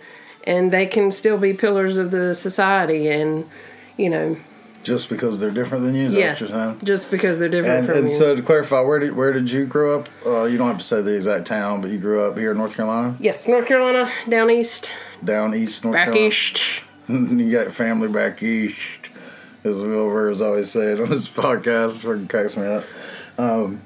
And 0.45 0.71
they 0.71 0.85
can 0.85 1.09
still 1.11 1.37
be 1.39 1.53
pillars 1.53 1.97
of 1.97 2.11
the 2.11 2.35
society 2.35 3.09
and, 3.09 3.49
you 3.97 4.11
know, 4.11 4.37
Just 4.83 5.09
because 5.09 5.39
they're 5.39 5.49
different 5.49 5.83
than 5.85 5.95
you, 5.95 6.03
is 6.07 6.13
that 6.13 6.19
yeah, 6.19 6.29
what 6.33 6.39
you're 6.41 6.49
saying? 6.49 6.79
just 6.83 7.09
because 7.09 7.39
they're 7.39 7.49
different 7.49 7.77
And, 7.79 7.87
from 7.87 7.97
and 7.97 8.09
you. 8.11 8.15
so 8.15 8.35
to 8.35 8.41
clarify, 8.43 8.81
where 8.81 8.99
did 8.99 9.15
where 9.15 9.33
did 9.33 9.49
you 9.51 9.65
grow 9.65 9.99
up? 9.99 10.09
Uh, 10.23 10.43
you 10.43 10.59
don't 10.59 10.67
have 10.67 10.77
to 10.77 10.83
say 10.83 11.01
the 11.01 11.15
exact 11.15 11.45
town, 11.47 11.81
but 11.81 11.89
you 11.89 11.97
grew 11.97 12.21
up 12.27 12.37
here 12.37 12.51
in 12.51 12.57
North 12.59 12.75
Carolina, 12.75 13.17
yes, 13.19 13.47
North 13.47 13.65
Carolina, 13.65 14.11
down 14.29 14.51
east, 14.51 14.91
down 15.23 15.55
east 15.55 15.83
North 15.83 15.95
back 15.95 16.05
Carolina. 16.05 16.27
east. 16.27 16.61
you 17.07 17.51
got 17.51 17.71
family 17.71 18.07
back 18.07 18.43
east, 18.43 19.09
as 19.63 19.81
Will 19.81 20.05
Rivers 20.07 20.41
always 20.43 20.69
said 20.69 20.99
on 20.99 21.07
his 21.07 21.25
podcast. 21.43 22.03
Fucking 22.03 22.27
cracks 22.27 22.55
me 22.55 22.67
up. 22.67 22.83
Um, 23.39 23.81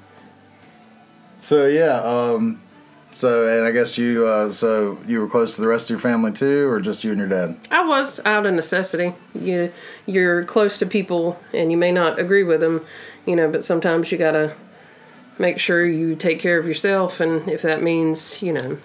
so 1.40 1.68
yeah, 1.68 2.02
um, 2.02 2.62
so 3.14 3.48
and 3.48 3.66
I 3.66 3.72
guess 3.72 3.98
you 3.98 4.26
uh, 4.26 4.52
so 4.52 4.98
you 5.08 5.20
were 5.20 5.28
close 5.28 5.56
to 5.56 5.62
the 5.62 5.68
rest 5.68 5.90
of 5.90 5.96
your 5.96 6.00
family 6.00 6.32
too, 6.32 6.70
or 6.70 6.80
just 6.80 7.04
you 7.04 7.12
and 7.12 7.20
your 7.20 7.28
dad? 7.28 7.58
I 7.72 7.86
was 7.86 8.20
out 8.26 8.46
of 8.46 8.54
necessity. 8.54 9.14
You 9.34 9.72
you're 10.06 10.44
close 10.46 10.78
to 10.80 10.86
people 10.86 11.40
and 11.54 11.72
you 11.72 11.78
may 11.78 11.92
not 11.92 12.20
agree 12.20 12.44
with 12.44 12.62
them, 12.62 12.86
you 13.26 13.36
know, 13.36 13.50
but 13.50 13.64
sometimes 13.64 14.12
you 14.12 14.18
got 14.18 14.32
to 14.32 14.56
make 15.38 15.60
sure 15.60 15.86
you 15.86 16.16
take 16.16 16.40
care 16.40 16.60
of 16.60 16.68
yourself 16.68 17.20
and 17.20 17.48
if 17.50 17.62
that 17.62 17.82
means, 17.82 18.42
you 18.42 18.54
know, 18.54 18.78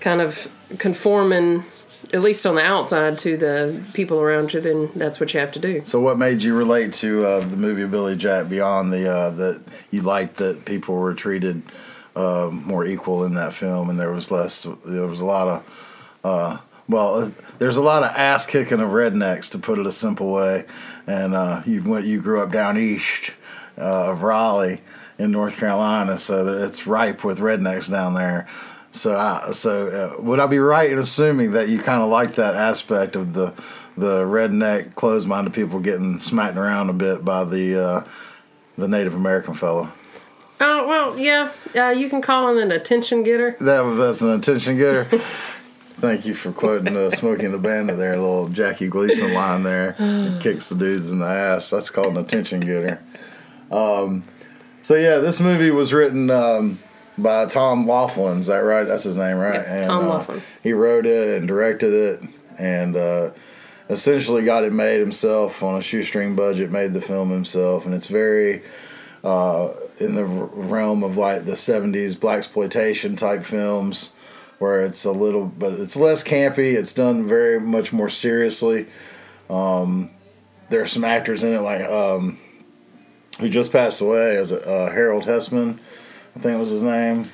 kind 0.00 0.20
of 0.20 0.48
conforming 0.78 1.64
at 2.12 2.20
least 2.20 2.44
on 2.44 2.54
the 2.54 2.64
outside 2.64 3.18
to 3.18 3.36
the 3.36 3.82
people 3.94 4.20
around 4.20 4.52
you, 4.52 4.60
then 4.60 4.90
that's 4.94 5.18
what 5.18 5.32
you 5.32 5.40
have 5.40 5.52
to 5.52 5.58
do. 5.58 5.82
So 5.84 6.00
what 6.00 6.18
made 6.18 6.42
you 6.42 6.54
relate 6.54 6.92
to 6.94 7.24
uh, 7.24 7.40
the 7.40 7.56
movie 7.56 7.86
Billy 7.86 8.16
Jack 8.16 8.48
beyond 8.48 8.92
the 8.92 9.10
uh, 9.10 9.30
that 9.30 9.62
you 9.90 10.02
liked 10.02 10.36
that 10.36 10.64
people 10.64 10.96
were 10.96 11.14
treated 11.14 11.62
uh, 12.16 12.50
more 12.52 12.84
equal 12.84 13.24
in 13.24 13.34
that 13.34 13.54
film, 13.54 13.90
and 13.90 13.98
there 13.98 14.12
was 14.12 14.30
less. 14.30 14.66
There 14.84 15.06
was 15.06 15.20
a 15.20 15.26
lot 15.26 15.48
of. 15.48 16.18
Uh, 16.24 16.58
well, 16.88 17.30
there's 17.58 17.78
a 17.78 17.82
lot 17.82 18.02
of 18.02 18.10
ass 18.10 18.46
kicking 18.46 18.80
of 18.80 18.90
rednecks, 18.90 19.50
to 19.52 19.58
put 19.58 19.78
it 19.78 19.86
a 19.86 19.92
simple 19.92 20.32
way. 20.32 20.64
And 21.06 21.34
uh, 21.34 21.62
you 21.64 21.82
went, 21.82 22.06
you 22.06 22.20
grew 22.20 22.42
up 22.42 22.52
down 22.52 22.76
east 22.76 23.30
uh, 23.78 24.10
of 24.10 24.22
Raleigh 24.22 24.80
in 25.18 25.30
North 25.30 25.56
Carolina, 25.56 26.18
so 26.18 26.58
it's 26.58 26.86
ripe 26.86 27.24
with 27.24 27.38
rednecks 27.38 27.90
down 27.90 28.14
there. 28.14 28.46
So, 28.90 29.16
I, 29.16 29.50
so 29.52 29.88
uh, 29.88 30.22
would 30.22 30.40
I 30.40 30.46
be 30.46 30.58
right 30.58 30.90
in 30.90 30.98
assuming 30.98 31.52
that 31.52 31.68
you 31.68 31.80
kind 31.80 32.02
of 32.02 32.10
liked 32.10 32.36
that 32.36 32.54
aspect 32.54 33.16
of 33.16 33.32
the 33.32 33.52
the 33.96 34.24
redneck, 34.24 34.96
closed-minded 34.96 35.54
people 35.54 35.78
getting 35.78 36.18
smacked 36.18 36.56
around 36.56 36.90
a 36.90 36.92
bit 36.92 37.24
by 37.24 37.44
the 37.44 37.80
uh, 37.80 38.04
the 38.76 38.88
Native 38.88 39.14
American 39.14 39.54
fellow? 39.54 39.90
Oh, 40.66 40.86
well, 40.86 41.18
yeah, 41.18 41.52
uh, 41.76 41.90
you 41.90 42.08
can 42.08 42.22
call 42.22 42.56
it 42.56 42.62
an 42.62 42.72
attention 42.72 43.22
getter. 43.22 43.54
That 43.60 43.84
was 43.84 43.98
that's 43.98 44.22
an 44.22 44.30
attention 44.30 44.78
getter. 44.78 45.04
Thank 45.04 46.24
you 46.24 46.32
for 46.32 46.52
quoting 46.52 46.96
uh, 46.96 47.10
Smokey 47.10 47.44
and 47.44 47.52
the 47.52 47.58
Bandit 47.58 47.98
there, 47.98 48.14
a 48.14 48.16
little 48.16 48.48
Jackie 48.48 48.88
Gleason 48.88 49.34
line 49.34 49.62
there. 49.62 49.94
It 49.98 50.40
kicks 50.42 50.70
the 50.70 50.74
dudes 50.74 51.12
in 51.12 51.18
the 51.18 51.26
ass. 51.26 51.68
That's 51.68 51.90
called 51.90 52.08
an 52.08 52.16
attention 52.16 52.60
getter. 52.60 53.02
Um, 53.70 54.24
so 54.80 54.94
yeah, 54.94 55.18
this 55.18 55.38
movie 55.38 55.70
was 55.70 55.92
written 55.92 56.30
um, 56.30 56.78
by 57.18 57.44
Tom 57.44 57.86
Laughlin. 57.86 58.38
Is 58.38 58.46
that 58.46 58.58
right? 58.58 58.84
That's 58.84 59.04
his 59.04 59.18
name, 59.18 59.36
right? 59.36 59.60
Yep, 59.66 59.86
Tom 59.86 60.04
uh, 60.04 60.08
Laughlin. 60.08 60.42
He 60.62 60.72
wrote 60.72 61.04
it 61.04 61.38
and 61.38 61.46
directed 61.46 61.92
it, 61.92 62.28
and 62.58 62.96
uh, 62.96 63.30
essentially 63.90 64.44
got 64.44 64.64
it 64.64 64.72
made 64.72 64.98
himself 64.98 65.62
on 65.62 65.78
a 65.78 65.82
shoestring 65.82 66.34
budget. 66.34 66.70
Made 66.70 66.94
the 66.94 67.02
film 67.02 67.30
himself, 67.30 67.84
and 67.84 67.94
it's 67.94 68.06
very 68.06 68.62
uh, 69.22 69.68
in 69.98 70.14
the 70.14 70.24
realm 70.24 71.02
of 71.02 71.16
like 71.16 71.44
the 71.44 71.52
'70s 71.52 72.18
black 72.18 72.38
exploitation 72.38 73.16
type 73.16 73.44
films, 73.44 74.12
where 74.58 74.82
it's 74.82 75.04
a 75.04 75.12
little, 75.12 75.46
but 75.46 75.74
it's 75.74 75.96
less 75.96 76.24
campy. 76.24 76.74
It's 76.74 76.92
done 76.92 77.26
very 77.26 77.60
much 77.60 77.92
more 77.92 78.08
seriously. 78.08 78.86
Um, 79.48 80.10
there 80.70 80.80
are 80.80 80.86
some 80.86 81.04
actors 81.04 81.42
in 81.42 81.52
it 81.54 81.60
like 81.60 81.82
um, 81.82 82.38
who 83.40 83.48
just 83.48 83.72
passed 83.72 84.00
away 84.00 84.36
as 84.36 84.52
uh, 84.52 84.90
Harold 84.92 85.24
Hesseman, 85.24 85.78
I 86.36 86.38
think 86.40 86.58
was 86.58 86.70
his 86.70 86.82
name. 86.82 87.28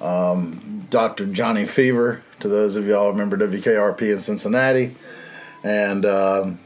Um, 0.00 0.86
Dr. 0.90 1.26
Johnny 1.26 1.64
Fever, 1.64 2.22
to 2.40 2.48
those 2.48 2.76
of 2.76 2.86
y'all 2.86 3.10
remember 3.10 3.36
WKRP 3.36 4.12
in 4.12 4.18
Cincinnati, 4.18 4.94
and. 5.64 6.04
Um, 6.04 6.58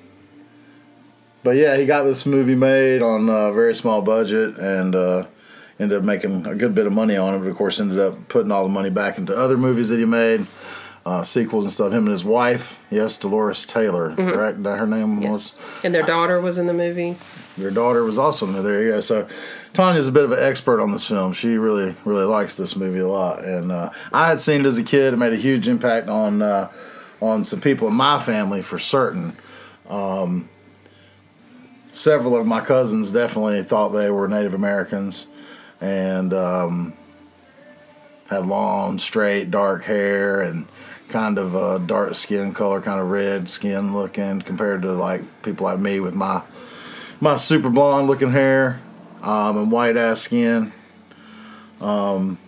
but 1.46 1.54
yeah, 1.54 1.76
he 1.76 1.86
got 1.86 2.02
this 2.02 2.26
movie 2.26 2.56
made 2.56 3.02
on 3.02 3.28
a 3.28 3.52
very 3.52 3.72
small 3.72 4.02
budget 4.02 4.58
and 4.58 4.96
uh, 4.96 5.26
ended 5.78 5.98
up 5.98 6.04
making 6.04 6.46
a 6.46 6.54
good 6.54 6.74
bit 6.74 6.86
of 6.86 6.92
money 6.92 7.16
on 7.16 7.34
it. 7.34 7.38
But 7.38 7.48
of 7.48 7.56
course, 7.56 7.80
ended 7.80 7.98
up 7.98 8.28
putting 8.28 8.52
all 8.52 8.64
the 8.64 8.72
money 8.72 8.90
back 8.90 9.18
into 9.18 9.36
other 9.36 9.56
movies 9.56 9.88
that 9.90 9.98
he 9.98 10.04
made, 10.04 10.46
uh, 11.04 11.22
sequels 11.22 11.64
and 11.64 11.72
stuff. 11.72 11.92
Him 11.92 12.04
and 12.04 12.08
his 12.08 12.24
wife, 12.24 12.80
yes, 12.90 13.16
Dolores 13.16 13.66
Taylor, 13.66 14.14
correct? 14.14 14.62
That 14.62 14.78
her 14.78 14.86
name 14.86 15.20
was. 15.20 15.58
And 15.84 15.94
their 15.94 16.02
daughter 16.02 16.40
was 16.40 16.58
in 16.58 16.66
the 16.66 16.74
movie. 16.74 17.16
Their 17.58 17.70
daughter 17.70 18.04
was 18.04 18.18
also 18.18 18.46
in 18.46 18.52
there. 18.52 18.62
There 18.62 18.82
you 18.82 18.90
go. 18.92 19.00
So 19.00 19.28
Tanya's 19.72 20.08
a 20.08 20.12
bit 20.12 20.24
of 20.24 20.32
an 20.32 20.42
expert 20.42 20.80
on 20.80 20.92
this 20.92 21.06
film. 21.06 21.32
She 21.32 21.56
really, 21.56 21.94
really 22.04 22.24
likes 22.24 22.54
this 22.56 22.76
movie 22.76 22.98
a 23.00 23.08
lot. 23.08 23.44
And 23.44 23.72
uh, 23.72 23.90
I 24.12 24.28
had 24.28 24.40
seen 24.40 24.60
it 24.60 24.66
as 24.66 24.78
a 24.78 24.84
kid. 24.84 25.14
It 25.14 25.16
made 25.16 25.32
a 25.32 25.36
huge 25.36 25.68
impact 25.68 26.08
on 26.08 26.42
uh, 26.42 26.70
on 27.20 27.44
some 27.44 27.60
people 27.60 27.88
in 27.88 27.94
my 27.94 28.18
family 28.18 28.62
for 28.62 28.78
certain. 28.78 29.36
Um, 29.88 30.48
several 31.92 32.36
of 32.36 32.46
my 32.46 32.60
cousins 32.60 33.10
definitely 33.10 33.62
thought 33.62 33.90
they 33.90 34.10
were 34.10 34.28
Native 34.28 34.52
Americans, 34.52 35.26
and 35.80 36.32
um, 36.32 36.94
had 38.28 38.46
long, 38.46 38.98
straight, 38.98 39.50
dark 39.50 39.84
hair 39.84 40.40
and 40.40 40.66
kind 41.08 41.38
of 41.38 41.54
uh, 41.54 41.78
dark 41.78 42.14
skin 42.14 42.52
color, 42.52 42.80
kind 42.80 43.00
of 43.00 43.10
red 43.10 43.48
skin 43.48 43.92
looking, 43.92 44.42
compared 44.42 44.82
to 44.82 44.92
like 44.92 45.22
people 45.42 45.64
like 45.64 45.78
me 45.78 46.00
with 46.00 46.14
my 46.14 46.42
my 47.20 47.36
super 47.36 47.70
blonde 47.70 48.06
looking 48.06 48.30
hair 48.30 48.80
um, 49.22 49.56
and 49.56 49.70
white 49.70 49.96
ass 49.96 50.20
skin. 50.20 50.72
Um, 51.80 52.38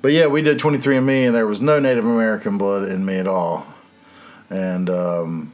but 0.00 0.12
yeah, 0.12 0.26
we 0.26 0.42
did 0.42 0.58
23andMe, 0.58 1.26
and 1.26 1.34
there 1.34 1.46
was 1.46 1.60
no 1.60 1.78
Native 1.78 2.04
American 2.04 2.56
blood 2.58 2.88
in 2.88 3.04
me 3.04 3.16
at 3.16 3.26
all. 3.26 3.66
And 4.48 4.88
um, 4.88 5.52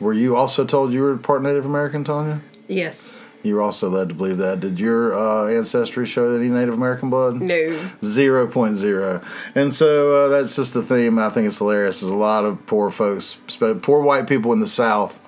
were 0.00 0.12
you 0.12 0.36
also 0.36 0.64
told 0.64 0.92
you 0.92 1.02
were 1.02 1.16
part 1.16 1.42
Native 1.42 1.66
American, 1.66 2.02
Tanya? 2.04 2.40
Yes. 2.66 3.24
You 3.44 3.56
were 3.56 3.62
also 3.62 3.90
led 3.90 4.08
to 4.08 4.14
believe 4.14 4.38
that. 4.38 4.60
Did 4.60 4.80
your 4.80 5.14
uh, 5.14 5.48
ancestry 5.48 6.06
show 6.06 6.34
any 6.34 6.48
Native 6.48 6.74
American 6.74 7.10
blood? 7.10 7.40
No. 7.40 7.78
Zero 8.02 8.46
point 8.46 8.76
zero, 8.76 9.20
and 9.54 9.72
so 9.72 10.24
uh, 10.24 10.28
that's 10.28 10.56
just 10.56 10.74
a 10.74 10.82
theme. 10.82 11.18
I 11.18 11.28
think 11.28 11.46
it's 11.46 11.58
hilarious. 11.58 12.00
There's 12.00 12.10
a 12.10 12.16
lot 12.16 12.44
of 12.44 12.64
poor 12.66 12.90
folks, 12.90 13.38
poor 13.82 14.00
white 14.00 14.26
people 14.26 14.52
in 14.52 14.60
the 14.60 14.66
South. 14.66 15.20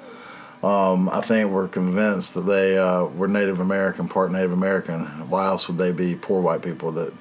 Um, 0.64 1.10
I 1.10 1.20
think 1.20 1.50
were 1.50 1.68
convinced 1.68 2.34
that 2.34 2.40
they 2.40 2.78
uh, 2.78 3.04
were 3.04 3.28
Native 3.28 3.60
American, 3.60 4.08
part 4.08 4.32
Native 4.32 4.52
American. 4.52 5.04
Why 5.28 5.46
else 5.46 5.68
would 5.68 5.76
they 5.76 5.92
be 5.92 6.16
poor 6.16 6.40
white 6.40 6.62
people 6.62 6.92
that 6.92 7.12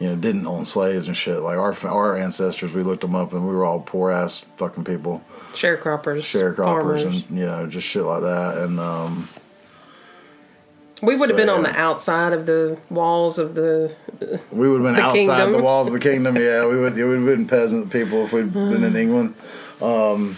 you 0.00 0.08
know, 0.08 0.16
didn't 0.16 0.46
own 0.46 0.64
slaves 0.66 1.06
and 1.06 1.16
shit. 1.16 1.40
Like 1.40 1.56
our 1.56 1.74
our 1.86 2.16
ancestors, 2.16 2.72
we 2.72 2.82
looked 2.82 3.02
them 3.02 3.14
up 3.14 3.32
and 3.32 3.46
we 3.48 3.54
were 3.54 3.64
all 3.64 3.80
poor 3.80 4.10
ass 4.10 4.44
fucking 4.56 4.84
people, 4.84 5.22
Sharecroppers. 5.52 6.22
sharecroppers, 6.22 6.56
farmers. 6.56 7.02
and 7.04 7.14
you 7.30 7.46
know, 7.46 7.66
just 7.66 7.86
shit 7.86 8.02
like 8.02 8.22
that. 8.22 8.58
And 8.58 8.80
um, 8.80 9.28
we 11.06 11.16
would 11.16 11.28
have 11.28 11.36
so, 11.36 11.36
been 11.36 11.48
on 11.48 11.62
the 11.62 11.74
outside 11.78 12.32
of 12.32 12.46
the 12.46 12.78
walls 12.90 13.38
of 13.38 13.54
the. 13.54 13.94
we 14.50 14.68
would 14.68 14.82
have 14.82 14.94
been 14.94 15.02
outside 15.02 15.16
kingdom. 15.16 15.52
the 15.52 15.62
walls 15.62 15.88
of 15.88 15.92
the 15.92 16.00
kingdom. 16.00 16.36
Yeah, 16.36 16.66
we 16.66 16.78
would. 16.78 16.96
It 16.98 17.04
would 17.04 17.18
have 17.18 17.26
been 17.26 17.46
peasant 17.46 17.90
people 17.90 18.24
if 18.24 18.32
we'd 18.32 18.52
been 18.52 18.84
in 18.84 18.96
England. 18.96 19.34
Um, 19.80 20.36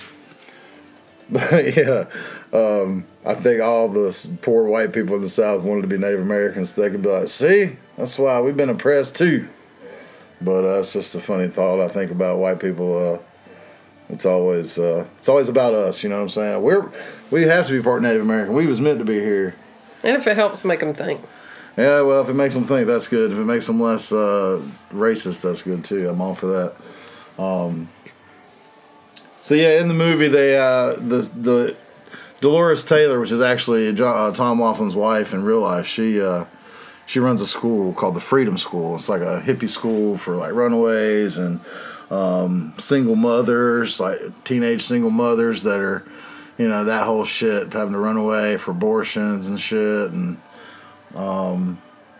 but 1.30 1.76
yeah, 1.76 2.06
um, 2.52 3.04
I 3.24 3.34
think 3.34 3.60
all 3.60 3.88
the 3.88 4.38
poor 4.42 4.64
white 4.64 4.92
people 4.92 5.16
in 5.16 5.22
the 5.22 5.28
South 5.28 5.62
wanted 5.62 5.82
to 5.82 5.88
be 5.88 5.98
Native 5.98 6.20
Americans. 6.20 6.74
So 6.74 6.82
they 6.82 6.90
could 6.90 7.02
be 7.02 7.08
like, 7.08 7.28
"See, 7.28 7.76
that's 7.96 8.18
why 8.18 8.40
we've 8.40 8.56
been 8.56 8.70
oppressed 8.70 9.16
too." 9.16 9.48
But 10.40 10.64
uh, 10.64 10.80
it's 10.80 10.92
just 10.92 11.14
a 11.14 11.20
funny 11.20 11.48
thought. 11.48 11.80
I 11.80 11.88
think 11.88 12.10
about 12.10 12.38
white 12.38 12.60
people. 12.60 13.14
Uh, 13.14 13.18
it's 14.08 14.26
always 14.26 14.78
uh, 14.78 15.06
it's 15.16 15.28
always 15.28 15.48
about 15.48 15.74
us. 15.74 16.02
You 16.02 16.10
know 16.10 16.16
what 16.16 16.22
I'm 16.22 16.28
saying? 16.28 16.62
We're 16.62 16.90
we 17.30 17.42
have 17.44 17.66
to 17.66 17.72
be 17.72 17.82
part 17.82 18.02
Native 18.02 18.22
American. 18.22 18.54
We 18.54 18.66
was 18.66 18.80
meant 18.80 18.98
to 18.98 19.04
be 19.04 19.18
here. 19.18 19.54
And 20.06 20.16
if 20.16 20.26
it 20.26 20.36
helps 20.36 20.64
make 20.64 20.80
them 20.80 20.94
think. 20.94 21.20
Yeah, 21.76 22.00
well, 22.02 22.22
if 22.22 22.28
it 22.28 22.34
makes 22.34 22.54
them 22.54 22.64
think, 22.64 22.86
that's 22.86 23.08
good. 23.08 23.32
If 23.32 23.38
it 23.38 23.44
makes 23.44 23.66
them 23.66 23.80
less 23.80 24.12
uh, 24.12 24.62
racist, 24.92 25.42
that's 25.42 25.62
good 25.62 25.84
too. 25.84 26.08
I'm 26.08 26.20
all 26.20 26.34
for 26.34 26.46
that. 26.46 27.42
Um, 27.42 27.88
so 29.42 29.54
yeah, 29.54 29.80
in 29.80 29.88
the 29.88 29.94
movie, 29.94 30.28
they 30.28 30.56
uh, 30.56 30.94
the 30.94 31.28
the 31.36 31.76
Dolores 32.40 32.84
Taylor, 32.84 33.18
which 33.18 33.32
is 33.32 33.40
actually 33.40 33.92
Jo- 33.92 34.08
uh, 34.08 34.32
Tom 34.32 34.60
Laughlin's 34.60 34.94
wife 34.94 35.34
in 35.34 35.42
real 35.42 35.60
life, 35.60 35.86
she 35.86 36.20
uh, 36.20 36.44
she 37.06 37.20
runs 37.20 37.40
a 37.40 37.46
school 37.46 37.92
called 37.92 38.14
the 38.14 38.20
Freedom 38.20 38.56
School. 38.56 38.94
It's 38.94 39.08
like 39.08 39.22
a 39.22 39.40
hippie 39.44 39.68
school 39.68 40.16
for 40.16 40.36
like 40.36 40.52
runaways 40.52 41.38
and 41.38 41.60
um, 42.10 42.74
single 42.78 43.16
mothers, 43.16 44.00
like 44.00 44.44
teenage 44.44 44.82
single 44.82 45.10
mothers 45.10 45.62
that 45.64 45.80
are, 45.80 46.04
you 46.58 46.68
know, 46.68 46.84
that 46.84 47.06
whole 47.06 47.24
shit, 47.24 47.72
having 47.72 47.92
to 47.92 47.98
run 47.98 48.16
away 48.16 48.56
for 48.56 48.70
abortions 48.72 49.48
and 49.48 49.60
shit 49.60 50.12
and. 50.12 50.38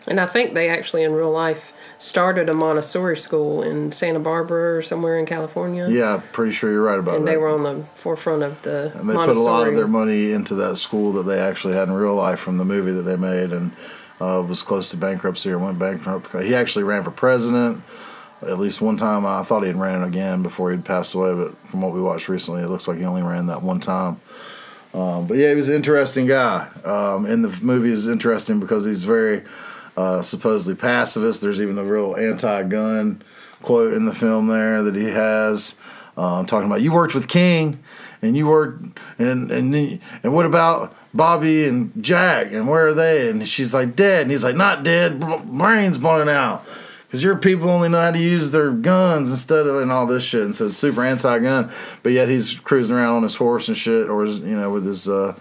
And 0.08 0.20
I 0.20 0.26
think 0.26 0.54
they 0.54 0.68
actually, 0.68 1.02
in 1.02 1.12
real 1.12 1.32
life, 1.32 1.72
started 1.98 2.48
a 2.48 2.54
Montessori 2.54 3.16
school 3.16 3.62
in 3.62 3.90
Santa 3.90 4.20
Barbara 4.20 4.76
or 4.76 4.82
somewhere 4.82 5.18
in 5.18 5.26
California. 5.26 5.88
Yeah, 5.90 6.22
pretty 6.32 6.52
sure 6.52 6.70
you're 6.70 6.82
right 6.82 6.98
about 6.98 7.12
that. 7.12 7.18
And 7.18 7.26
that. 7.26 7.32
they 7.32 7.36
were 7.36 7.48
on 7.48 7.64
the 7.64 7.84
forefront 7.94 8.42
of 8.42 8.62
the 8.62 8.92
and 8.94 9.08
they 9.08 9.14
Montessori. 9.14 9.34
put 9.34 9.36
a 9.36 9.40
lot 9.40 9.66
of 9.66 9.74
their 9.74 9.88
money 9.88 10.30
into 10.30 10.54
that 10.54 10.76
school 10.76 11.12
that 11.14 11.24
they 11.24 11.40
actually 11.40 11.74
had 11.74 11.88
in 11.88 11.94
real 11.94 12.14
life 12.14 12.38
from 12.38 12.58
the 12.58 12.64
movie 12.64 12.92
that 12.92 13.02
they 13.02 13.16
made, 13.16 13.52
and 13.52 13.72
uh, 14.20 14.44
was 14.46 14.62
close 14.62 14.90
to 14.90 14.96
bankruptcy 14.96 15.50
or 15.50 15.58
went 15.58 15.78
bankrupt. 15.78 16.30
He 16.40 16.54
actually 16.54 16.84
ran 16.84 17.02
for 17.02 17.10
president 17.10 17.82
at 18.42 18.58
least 18.58 18.80
one 18.80 18.96
time. 18.96 19.26
I 19.26 19.42
thought 19.42 19.62
he 19.62 19.68
had 19.68 19.76
ran 19.76 20.02
again 20.02 20.42
before 20.42 20.70
he'd 20.70 20.84
passed 20.84 21.14
away, 21.14 21.34
but 21.34 21.56
from 21.66 21.82
what 21.82 21.92
we 21.92 22.00
watched 22.00 22.28
recently, 22.28 22.62
it 22.62 22.68
looks 22.68 22.86
like 22.88 22.98
he 22.98 23.04
only 23.04 23.22
ran 23.22 23.46
that 23.46 23.62
one 23.62 23.80
time. 23.80 24.20
Um, 24.94 25.26
but 25.26 25.36
yeah, 25.36 25.50
he 25.50 25.54
was 25.54 25.68
an 25.68 25.74
interesting 25.74 26.26
guy. 26.26 26.68
Um, 26.84 27.26
and 27.26 27.44
the 27.44 27.64
movie 27.64 27.90
is 27.90 28.08
interesting 28.08 28.60
because 28.60 28.84
he's 28.84 29.04
very 29.04 29.42
uh, 29.96 30.22
supposedly 30.22 30.74
pacifist. 30.74 31.42
There's 31.42 31.60
even 31.60 31.78
a 31.78 31.84
real 31.84 32.16
anti-gun 32.16 33.22
quote 33.62 33.94
in 33.94 34.04
the 34.04 34.14
film 34.14 34.48
there 34.48 34.82
that 34.82 34.94
he 34.94 35.10
has, 35.10 35.76
um, 36.16 36.46
talking 36.46 36.66
about 36.66 36.82
you 36.82 36.92
worked 36.92 37.14
with 37.14 37.28
King, 37.28 37.78
and 38.22 38.36
you 38.36 38.46
worked, 38.46 38.98
and 39.18 39.50
and 39.50 40.00
and 40.22 40.34
what 40.34 40.46
about 40.46 40.94
Bobby 41.12 41.64
and 41.64 41.92
Jack, 42.02 42.52
and 42.52 42.68
where 42.68 42.88
are 42.88 42.94
they? 42.94 43.28
And 43.28 43.46
she's 43.46 43.74
like 43.74 43.96
dead, 43.96 44.22
and 44.22 44.30
he's 44.30 44.44
like 44.44 44.56
not 44.56 44.82
dead, 44.82 45.20
brains 45.20 45.98
blown 45.98 46.28
out. 46.28 46.64
Because 47.16 47.24
your 47.24 47.36
people 47.38 47.70
only 47.70 47.88
know 47.88 47.98
how 47.98 48.10
to 48.10 48.18
use 48.18 48.50
their 48.50 48.70
guns 48.70 49.30
instead 49.30 49.66
of 49.66 49.76
and 49.80 49.90
all 49.90 50.04
this 50.04 50.22
shit, 50.22 50.42
and 50.42 50.54
so 50.54 50.66
it's 50.66 50.76
super 50.76 51.02
anti-gun. 51.02 51.72
But 52.02 52.12
yet 52.12 52.28
he's 52.28 52.60
cruising 52.60 52.94
around 52.94 53.16
on 53.16 53.22
his 53.22 53.36
horse 53.36 53.68
and 53.68 53.76
shit, 53.76 54.10
or 54.10 54.26
his, 54.26 54.40
you 54.40 54.54
know 54.54 54.70
with 54.70 54.84
his 54.84 55.08
uh, 55.08 55.34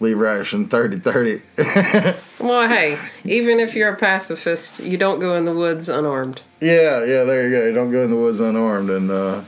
lever 0.00 0.26
action 0.26 0.68
30-30. 0.70 2.16
Well, 2.40 2.66
hey, 2.66 2.98
even 3.24 3.60
if 3.60 3.74
you're 3.74 3.92
a 3.92 3.96
pacifist, 3.96 4.80
you 4.80 4.96
don't 4.96 5.18
go 5.18 5.36
in 5.36 5.44
the 5.44 5.52
woods 5.52 5.90
unarmed. 5.90 6.40
Yeah, 6.62 7.04
yeah, 7.04 7.24
there 7.24 7.46
you 7.46 7.50
go. 7.50 7.66
You 7.66 7.74
don't 7.74 7.90
go 7.92 8.04
in 8.04 8.08
the 8.08 8.16
woods 8.16 8.40
unarmed, 8.40 8.88
and 8.88 9.10
uh, 9.10 9.42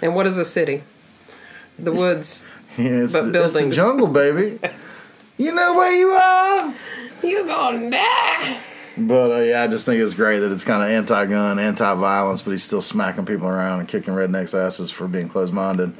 And 0.00 0.14
what 0.14 0.26
is 0.26 0.38
a 0.38 0.46
city? 0.46 0.82
The 1.78 1.92
woods. 1.92 2.46
yeah, 2.78 3.02
it's, 3.02 3.12
But 3.12 3.26
the 3.26 3.32
buildings. 3.32 3.76
jungle, 3.76 4.06
baby. 4.06 4.58
you 5.36 5.52
know 5.52 5.74
where 5.74 5.92
you 5.92 6.08
are. 6.08 6.74
You're 7.22 7.44
gonna 7.44 7.90
die. 7.90 8.60
But 9.06 9.32
uh, 9.32 9.40
yeah, 9.40 9.62
I 9.62 9.66
just 9.66 9.86
think 9.86 10.02
it's 10.02 10.14
great 10.14 10.40
that 10.40 10.52
it's 10.52 10.64
kind 10.64 10.82
of 10.82 10.88
anti-gun, 10.88 11.58
anti-violence, 11.58 12.42
but 12.42 12.50
he's 12.52 12.62
still 12.62 12.82
smacking 12.82 13.26
people 13.26 13.48
around 13.48 13.80
and 13.80 13.88
kicking 13.88 14.14
rednecks' 14.14 14.58
asses 14.58 14.90
for 14.90 15.06
being 15.08 15.28
closed-minded. 15.28 15.94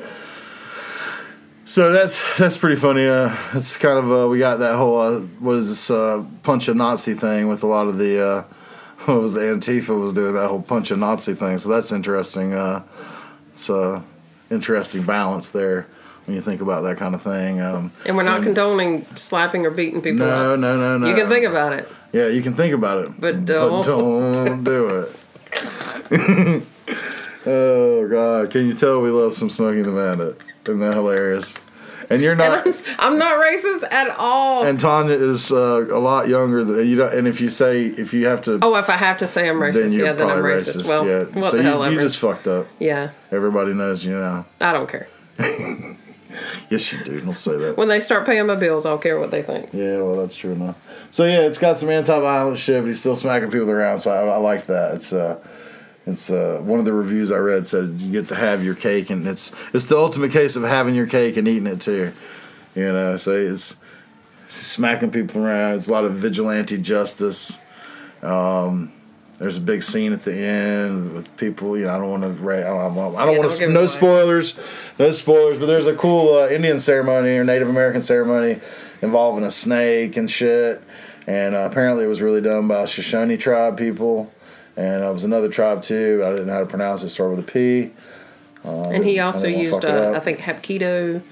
So 1.65 1.93
that's 1.93 2.39
that's 2.39 2.57
pretty 2.57 2.77
funny. 2.77 3.07
Uh, 3.07 3.37
it's 3.53 3.77
kind 3.77 3.99
of 3.99 4.11
uh, 4.11 4.29
we 4.29 4.39
got 4.39 4.57
that 4.61 4.77
whole 4.77 5.01
uh, 5.01 5.21
what 5.39 5.57
is 5.57 5.69
this 5.69 5.91
uh, 5.91 6.25
punch 6.43 6.67
a 6.69 6.75
Nazi 6.75 7.13
thing 7.13 7.47
with 7.49 7.63
a 7.63 7.67
lot 7.67 7.89
of 7.89 7.99
the 7.99 8.27
uh, 8.27 8.43
what 9.05 9.21
was 9.21 9.35
the 9.35 9.41
Antifa 9.41 9.99
was 10.01 10.15
doing 10.15 10.33
that 10.35 10.49
whole 10.49 10.63
punch 10.63 10.91
a 10.91 10.97
Nazi 10.97 11.35
thing. 11.35 11.59
So 11.59 11.69
that's 11.69 11.93
interesting. 11.93 12.55
Uh, 12.55 12.85
it's 13.53 13.69
a 13.69 14.03
interesting 14.51 15.03
balance 15.03 15.51
there 15.51 15.87
when 16.25 16.37
you 16.37 16.41
think 16.41 16.63
about 16.63 16.83
that 16.83 16.97
kind 16.97 17.15
of 17.15 17.21
thing. 17.21 17.61
Um, 17.61 17.93
And 18.07 18.17
we're 18.17 18.23
not 18.23 18.43
condoning 18.43 19.05
slapping 19.17 19.67
or 19.67 19.71
beating 19.71 20.01
people 20.01 20.27
no, 20.27 20.55
up. 20.55 20.61
no, 20.61 20.79
no, 20.79 20.97
no. 20.97 21.07
You 21.07 21.15
can 21.15 21.29
think 21.29 21.45
about 21.45 21.75
it. 21.75 21.87
Yeah, 22.13 22.29
you 22.29 22.43
can 22.43 22.55
think 22.55 22.75
about 22.75 23.05
it, 23.05 23.21
But 23.21 23.45
don't. 23.45 23.85
don't 23.85 24.65
do 24.65 25.07
it. 25.07 25.15
oh 27.47 28.09
God! 28.09 28.51
Can 28.51 28.67
you 28.67 28.73
tell 28.73 29.01
we 29.01 29.11
love 29.11 29.33
some 29.33 29.51
Smokey 29.51 29.79
and 29.81 29.87
the 29.87 29.93
Bandit? 29.93 30.41
Isn't 30.65 30.81
that 30.81 30.95
hilarious? 30.95 31.55
And 32.11 32.23
you're 32.23 32.33
And 32.33 32.41
I'm, 32.41 32.65
not. 32.65 32.83
I'm 32.99 33.19
not 33.19 33.45
racist 33.45 33.85
at 33.93 34.09
all. 34.19 34.65
And 34.65 34.81
Tanya 34.81 35.15
is 35.15 35.53
uh, 35.53 35.87
a 35.95 35.99
lot 35.99 36.29
younger 36.29 36.65
than 36.65 36.87
you. 36.87 36.97
Don't, 36.97 37.13
and 37.13 37.29
if 37.29 37.41
you 37.43 37.51
say 37.51 37.85
if 37.85 38.15
you 38.15 38.27
have 38.27 38.41
to, 38.43 38.59
oh, 38.63 38.75
if 38.77 38.89
I 38.89 38.97
have 38.97 39.19
to 39.19 39.27
say 39.27 39.47
I'm 39.49 39.57
racist, 39.57 39.95
you're 39.97 40.07
yeah, 40.07 40.13
then 40.15 40.31
I'm 40.31 40.39
racist. 40.43 40.79
racist. 40.83 40.89
Well, 40.89 41.07
yeah. 41.07 41.25
what 41.25 41.45
so 41.45 41.57
the 41.59 41.63
hell 41.63 41.81
you, 41.81 41.85
ever. 41.85 41.95
you 41.95 42.01
just 42.01 42.19
fucked 42.19 42.47
up. 42.47 42.67
yeah, 42.79 43.11
Everybody 43.31 43.75
knows 43.75 44.05
you 44.05 44.17
now. 44.17 44.47
I 44.61 44.73
don't 44.73 44.89
care. 44.89 45.09
Yes, 46.71 46.93
you 46.93 47.03
do. 47.03 47.21
Don't 47.21 47.33
say 47.33 47.57
that. 47.57 47.79
When 47.79 47.89
they 47.89 48.01
start 48.01 48.27
paying 48.27 48.47
my 48.47 48.55
bills, 48.55 48.85
I'll 48.85 48.99
care 48.99 49.19
what 49.19 49.31
they 49.31 49.43
think. 49.43 49.71
Yeah, 49.73 50.03
well, 50.03 50.17
that's 50.17 50.37
true 50.37 50.53
enough. 50.53 50.77
So 51.11 51.25
yeah, 51.25 51.47
it's 51.47 51.57
got 51.57 51.79
some 51.79 51.89
anti-violence 51.89 52.59
shit, 52.59 52.83
but 52.83 52.89
he's 52.89 53.01
still 53.01 53.15
smacking 53.15 53.51
people 53.51 53.71
around. 53.71 54.01
So 54.01 54.11
I, 54.11 54.35
I 54.35 54.37
like 54.37 54.67
that. 54.67 54.97
It's 54.97 55.13
uh, 55.13 55.43
it's 56.07 56.31
uh, 56.31 56.61
one 56.63 56.79
of 56.79 56.85
the 56.85 56.93
reviews 56.93 57.33
I 57.33 57.39
read 57.39 57.67
said 57.67 58.01
you 58.01 58.13
get 58.13 58.29
to 58.29 58.35
have 58.35 58.65
your 58.65 58.75
cake, 58.75 59.09
and 59.11 59.27
it's 59.27 59.53
it's 59.73 59.87
the 59.87 59.97
ultimate 59.97 60.33
case 60.33 60.57
of 60.57 60.63
having 60.63 60.95
your 60.95 61.07
cake 61.07 61.37
and 61.37 61.49
eating 61.49 61.67
it 61.67 61.81
too. 61.81 62.13
You 62.75 62.93
know, 62.93 63.17
so 63.17 63.33
it's 63.33 63.77
smacking 64.49 65.11
people 65.11 65.45
around. 65.45 65.77
It's 65.77 65.89
a 65.89 65.93
lot 65.93 66.05
of 66.05 66.15
vigilante 66.15 66.79
justice. 66.79 67.61
Um, 68.23 68.93
there's 69.39 69.57
a 69.57 69.61
big 69.61 69.83
scene 69.83 70.13
at 70.13 70.23
the 70.23 70.37
end 70.37 71.13
with 71.13 71.35
people. 71.37 71.79
You 71.79 71.85
know, 71.85 71.95
I 71.95 71.99
don't 71.99 72.11
want 72.11 72.23
to. 72.23 72.29
I 72.29 72.63
don't, 72.63 73.17
I 73.17 73.25
don't 73.25 73.35
Yeah, 73.35 73.39
want 73.39 73.51
to. 73.53 73.69
No 73.69 73.87
spoilers. 73.87 74.59
No 74.99 75.11
spoilers. 75.11 75.59
But 75.59 75.67
there's 75.67 75.87
a 75.87 75.95
cool 75.95 76.37
uh, 76.37 76.49
Indian 76.49 76.79
ceremony 76.79 77.31
or 77.37 77.45
Native 77.45 77.69
American 77.69 78.01
ceremony 78.01 78.61
involving 79.01 79.45
a 79.45 79.51
snake 79.51 80.17
and 80.17 80.31
shit. 80.31 80.83
And 81.27 81.55
uh, 81.55 81.69
apparently, 81.71 82.05
it 82.05 82.09
was 82.09 82.21
really 82.21 82.41
done 82.41 82.69
by 82.69 82.87
Shoshone 82.87 83.37
tribe 83.37 83.77
people. 83.79 84.33
And 84.77 85.03
it 85.05 85.13
was 85.13 85.25
another 85.25 85.49
tribe 85.49 85.83
too. 85.83 86.19
But 86.19 86.27
I 86.27 86.31
didn't 86.31 86.47
know 86.47 86.55
how 86.55 86.61
to 86.61 86.67
pronounce 86.67 87.03
it. 87.03 87.11
Start 87.11 87.31
with 87.31 87.41
a 87.41 87.53
P. 87.53 87.93
and 88.65 89.05
he 89.05 89.21
also 89.21 89.47
used, 89.47 89.85
uh. 89.85 90.13
I 90.17 90.21
think, 90.21 90.41
Hapkido. 90.41 91.23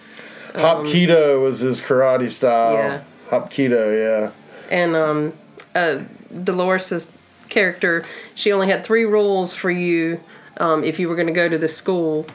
Hapkido 0.53 1.43
was 1.43 1.61
his 1.61 1.81
karate 1.83 2.31
style. 2.31 2.75
Yeah. 2.75 3.03
Hapkido, 3.29 3.93
yeah. 3.93 4.31
and 4.71 4.95
um, 4.95 5.33
uh, 5.75 6.03
Dolores's 6.45 7.13
character, 7.49 8.05
she 8.35 8.53
only 8.53 8.69
had 8.69 8.85
three 8.85 9.05
rules 9.05 9.55
for 9.55 9.71
you 9.71 10.21
um, 10.59 10.85
if 10.85 10.99
you 10.99 11.09
were 11.09 11.15
going 11.17 11.27
to 11.29 11.33
go 11.33 11.49
to 11.49 11.59
the 11.59 11.69
school. 11.69 12.27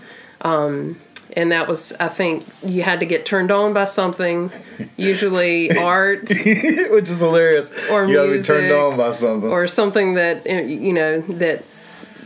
Um, 0.41 1.00
and 1.36 1.52
that 1.52 1.67
was, 1.67 1.93
I 2.00 2.10
think, 2.10 2.43
you 2.63 2.84
had 2.84 3.00
to 3.00 3.06
get 3.06 3.26
turned 3.26 3.52
on 3.52 3.74
by 3.74 3.86
something, 3.86 4.52
usually 4.97 5.76
art 5.78 6.28
Which 6.30 7.10
is 7.10 7.21
hilarious. 7.21 7.69
Or 7.89 8.06
you 8.06 8.15
gotta 8.15 8.32
be 8.34 8.41
turned 8.41 8.63
music, 8.63 8.78
on 8.78 8.97
by 8.97 9.12
something. 9.12 9.50
or 9.50 9.67
something 9.67 10.15
that 10.15 10.45
uh, 10.45 10.62
you 10.63 10.91
know 10.93 11.21
that 11.21 11.63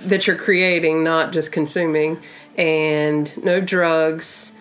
that 0.06 0.26
you're 0.28 0.36
creating, 0.36 1.04
not 1.04 1.34
just 1.34 1.52
consuming, 1.52 2.20
and 2.58 3.32
no 3.44 3.62
drugs, 3.62 4.54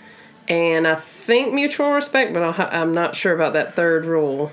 and 0.49 0.87
I 0.87 0.95
think 0.97 1.55
mutual 1.55 1.93
respect, 1.93 2.35
but 2.35 2.43
I'll, 2.43 2.53
ha- 2.53 2.71
I'm 2.71 2.93
not 2.93 3.17
sure 3.17 3.33
about 3.35 3.55
that 3.55 3.75
third 3.75 4.05
rule. 4.05 4.53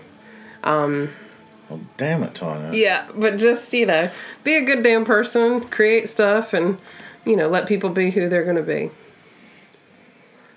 Oh, 1.71 1.79
damn 1.97 2.23
it, 2.23 2.35
Tanya. 2.35 2.77
Yeah, 2.77 3.07
but 3.15 3.37
just, 3.37 3.73
you 3.73 3.85
know, 3.85 4.09
be 4.43 4.55
a 4.55 4.61
good 4.61 4.83
damn 4.83 5.05
person, 5.05 5.61
create 5.69 6.09
stuff, 6.09 6.53
and, 6.53 6.77
you 7.25 7.35
know, 7.35 7.47
let 7.47 7.67
people 7.67 7.89
be 7.89 8.11
who 8.11 8.29
they're 8.29 8.43
going 8.43 8.57
to 8.57 8.63
be. 8.63 8.91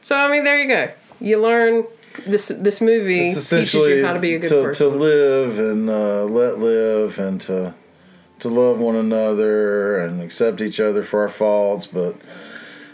So, 0.01 0.17
I 0.17 0.31
mean, 0.31 0.45
there 0.45 0.61
you 0.61 0.69
go. 0.69 0.93
You 1.21 1.41
learn 1.41 1.85
this 2.27 2.49
this 2.49 2.81
movie 2.81 3.27
It's 3.27 3.35
teaches 3.35 3.45
essentially 3.47 3.99
you 3.99 4.07
how 4.07 4.13
to 4.13 4.21
be 4.21 4.35
a 4.35 4.39
good 4.39 4.49
to, 4.51 4.63
person. 4.65 4.93
to 4.93 4.97
live 4.97 5.59
and 5.59 5.91
uh, 5.91 6.25
let 6.25 6.59
live 6.59 7.19
and 7.19 7.41
to 7.43 7.75
to 8.41 8.49
love 8.49 8.79
one 8.79 8.97
another 8.97 9.99
and 9.99 10.21
accept 10.21 10.61
each 10.61 10.79
other 10.81 11.03
for 11.03 11.23
our 11.23 11.29
faults, 11.29 11.87
but 11.87 12.17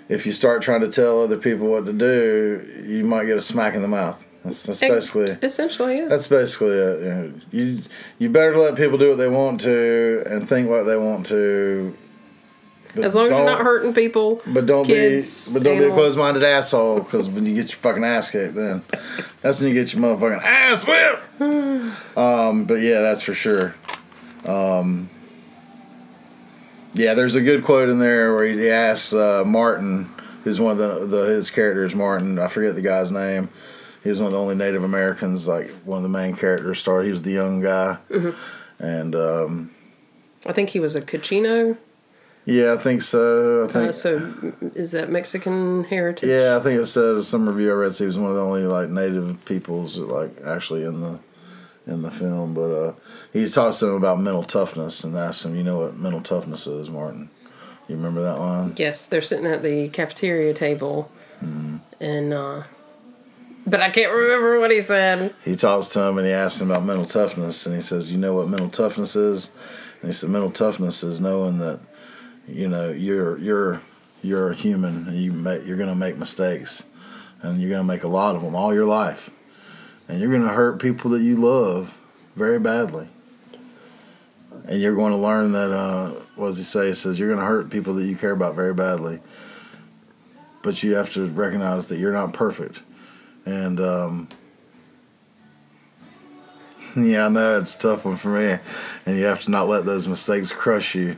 if 0.08 0.26
you 0.26 0.32
start 0.32 0.62
trying 0.62 0.80
to 0.80 0.88
tell 0.88 1.22
other 1.22 1.36
people 1.36 1.66
what 1.66 1.86
to 1.86 1.92
do, 1.92 2.84
you 2.86 3.04
might 3.04 3.26
get 3.26 3.36
a 3.36 3.40
smack 3.40 3.74
in 3.74 3.82
the 3.82 3.88
mouth. 3.88 4.24
That's, 4.44 4.64
that's 4.64 4.80
basically 4.80 5.24
essentially 5.24 5.98
yeah. 5.98 6.08
that's 6.08 6.26
basically 6.26 6.70
it. 6.70 7.02
You, 7.02 7.08
know, 7.08 7.32
you 7.50 7.82
you 8.18 8.30
better 8.30 8.56
let 8.56 8.74
people 8.74 8.96
do 8.96 9.10
what 9.10 9.18
they 9.18 9.28
want 9.28 9.60
to 9.62 10.22
and 10.26 10.48
think 10.48 10.70
what 10.70 10.84
they 10.84 10.96
want 10.96 11.26
to. 11.26 11.94
as 12.94 13.14
long 13.14 13.26
as 13.26 13.30
you're 13.32 13.44
don't- 13.44 13.60
hurting 13.60 13.92
people. 13.92 14.40
But 14.46 14.64
don't 14.64 14.86
kids, 14.86 15.46
be 15.46 15.54
but 15.54 15.62
don't 15.62 15.78
be 15.78 15.84
a 15.84 15.90
closed-minded 15.90 16.42
asshole 16.42 17.00
because 17.00 17.28
when 17.28 17.44
you 17.44 17.54
get 17.54 17.70
your 17.70 17.80
fucking 17.80 18.02
ass 18.02 18.30
kicked, 18.30 18.54
then 18.54 18.82
that's 19.42 19.60
when 19.60 19.68
you 19.68 19.74
get 19.74 19.92
your 19.92 20.02
motherfucking 20.02 20.42
ass 20.42 20.86
whipped. 20.86 21.40
um, 22.16 22.64
but 22.64 22.80
yeah, 22.80 23.02
that's 23.02 23.20
for 23.20 23.34
sure. 23.34 23.74
Um, 24.46 25.10
yeah, 26.94 27.12
there's 27.12 27.34
a 27.34 27.42
good 27.42 27.64
quote 27.64 27.90
in 27.90 27.98
there 27.98 28.34
where 28.34 28.44
he 28.44 28.70
asks 28.70 29.12
uh, 29.12 29.44
Martin, 29.46 30.04
who's 30.44 30.58
one 30.58 30.72
of 30.72 30.78
the, 30.78 31.06
the 31.06 31.24
his 31.26 31.50
characters, 31.50 31.94
Martin. 31.94 32.38
I 32.38 32.48
forget 32.48 32.74
the 32.74 32.82
guy's 32.82 33.12
name. 33.12 33.50
He 34.02 34.08
was 34.08 34.18
one 34.18 34.26
of 34.28 34.32
the 34.32 34.38
only 34.40 34.54
Native 34.54 34.82
Americans, 34.84 35.46
like 35.46 35.68
one 35.84 35.98
of 35.98 36.02
the 36.02 36.08
main 36.08 36.34
characters. 36.34 36.78
Started. 36.78 37.04
He 37.04 37.10
was 37.10 37.22
the 37.22 37.32
young 37.32 37.60
guy, 37.60 37.98
and 38.78 39.14
um, 39.14 39.70
I 40.46 40.52
think 40.52 40.70
he 40.70 40.80
was 40.80 40.96
a 40.96 41.02
Cochino. 41.02 41.76
yeah, 42.46 42.72
I 42.72 42.76
think 42.78 43.02
so. 43.02 43.64
I 43.64 43.68
think 43.72 43.88
Uh, 43.90 43.92
so 43.92 44.32
is 44.74 44.92
that 44.92 45.10
Mexican 45.10 45.84
heritage? 45.84 46.28
Yeah, 46.30 46.56
I 46.56 46.60
think 46.60 46.80
it 46.80 46.86
said 46.86 47.22
some 47.24 47.46
review 47.48 47.70
I 47.72 47.74
read. 47.74 47.92
He 47.92 48.06
was 48.06 48.18
one 48.18 48.30
of 48.30 48.36
the 48.36 48.42
only 48.42 48.62
like 48.62 48.88
native 48.88 49.44
peoples 49.44 49.96
that, 49.96 50.08
like 50.08 50.34
actually 50.46 50.84
in 50.84 51.00
the 51.02 51.20
in 51.86 52.00
the 52.02 52.10
film. 52.10 52.54
But 52.54 52.70
uh, 52.72 52.92
he 53.34 53.46
talks 53.48 53.78
to 53.80 53.88
him 53.88 53.94
about 53.96 54.18
mental 54.18 54.44
toughness 54.44 55.04
and 55.04 55.14
asks 55.16 55.44
him, 55.44 55.54
"You 55.56 55.62
know 55.62 55.78
what 55.78 55.96
mental 55.98 56.22
toughness 56.22 56.66
is, 56.66 56.88
Martin? 56.88 57.28
You 57.86 57.96
remember 57.96 58.22
that 58.22 58.38
line?" 58.38 58.72
Yes, 58.78 59.06
they're 59.06 59.20
sitting 59.20 59.46
at 59.46 59.62
the 59.62 59.90
cafeteria 59.90 60.54
table, 60.54 61.10
Mm-hmm. 61.44 61.76
and 62.00 62.32
uh, 62.32 62.62
but 63.66 63.80
I 63.80 63.90
can't 63.90 64.12
remember 64.12 64.58
what 64.58 64.70
he 64.70 64.80
said. 64.80 65.34
He 65.44 65.56
talks 65.56 65.88
to 65.88 66.02
him 66.02 66.18
and 66.18 66.26
he 66.26 66.32
asks 66.32 66.60
him 66.60 66.70
about 66.70 66.84
mental 66.84 67.06
toughness, 67.06 67.66
and 67.66 67.74
he 67.74 67.82
says, 67.82 68.10
"You 68.10 68.18
know 68.18 68.34
what 68.34 68.48
mental 68.48 68.70
toughness 68.70 69.16
is?" 69.16 69.50
And 70.00 70.10
he 70.10 70.14
said, 70.14 70.30
"Mental 70.30 70.50
toughness 70.50 71.02
is 71.02 71.20
knowing 71.20 71.58
that 71.58 71.80
you 72.48 72.68
know 72.68 72.90
you're 72.90 73.38
you're 73.38 73.80
you're 74.22 74.50
a 74.50 74.54
human 74.54 75.08
and 75.08 75.16
you 75.16 75.32
make 75.32 75.66
you're 75.66 75.76
gonna 75.76 75.94
make 75.94 76.16
mistakes, 76.16 76.84
and 77.42 77.60
you're 77.60 77.70
gonna 77.70 77.84
make 77.84 78.04
a 78.04 78.08
lot 78.08 78.36
of 78.36 78.42
them 78.42 78.54
all 78.54 78.74
your 78.74 78.86
life, 78.86 79.30
and 80.08 80.20
you're 80.20 80.32
gonna 80.32 80.52
hurt 80.52 80.80
people 80.80 81.10
that 81.12 81.22
you 81.22 81.36
love 81.36 81.96
very 82.36 82.58
badly." 82.58 83.08
And 84.66 84.80
you're 84.80 84.94
going 84.94 85.12
to 85.12 85.18
learn 85.18 85.52
that, 85.52 85.72
uh, 85.72 86.10
what 86.36 86.46
does 86.46 86.58
he 86.58 86.62
say? 86.62 86.88
He 86.88 86.94
says, 86.94 87.18
You're 87.18 87.28
going 87.28 87.40
to 87.40 87.46
hurt 87.46 87.70
people 87.70 87.94
that 87.94 88.04
you 88.04 88.16
care 88.16 88.32
about 88.32 88.54
very 88.54 88.74
badly. 88.74 89.20
But 90.62 90.82
you 90.82 90.94
have 90.96 91.10
to 91.14 91.26
recognize 91.26 91.88
that 91.88 91.98
you're 91.98 92.12
not 92.12 92.32
perfect. 92.34 92.82
And 93.50 93.80
um, 93.80 94.28
yeah, 96.96 97.26
I 97.26 97.28
know 97.28 97.58
it's 97.58 97.74
tough 97.74 98.04
one 98.04 98.16
for 98.16 98.28
me, 98.28 98.58
and 99.06 99.18
you 99.18 99.24
have 99.24 99.40
to 99.40 99.50
not 99.50 99.68
let 99.68 99.84
those 99.84 100.06
mistakes 100.06 100.52
crush 100.52 100.94
you 100.94 101.16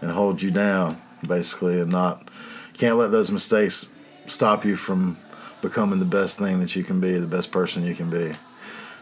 and 0.00 0.10
hold 0.10 0.40
you 0.40 0.50
down, 0.50 1.00
basically, 1.26 1.80
and 1.80 1.90
not 1.90 2.28
can't 2.74 2.96
let 2.96 3.10
those 3.10 3.30
mistakes 3.30 3.88
stop 4.26 4.64
you 4.64 4.76
from 4.76 5.18
becoming 5.62 5.98
the 5.98 6.04
best 6.04 6.38
thing 6.38 6.60
that 6.60 6.74
you 6.76 6.84
can 6.84 7.00
be, 7.00 7.18
the 7.18 7.26
best 7.26 7.50
person 7.50 7.84
you 7.84 7.94
can 7.94 8.10
be. 8.10 8.34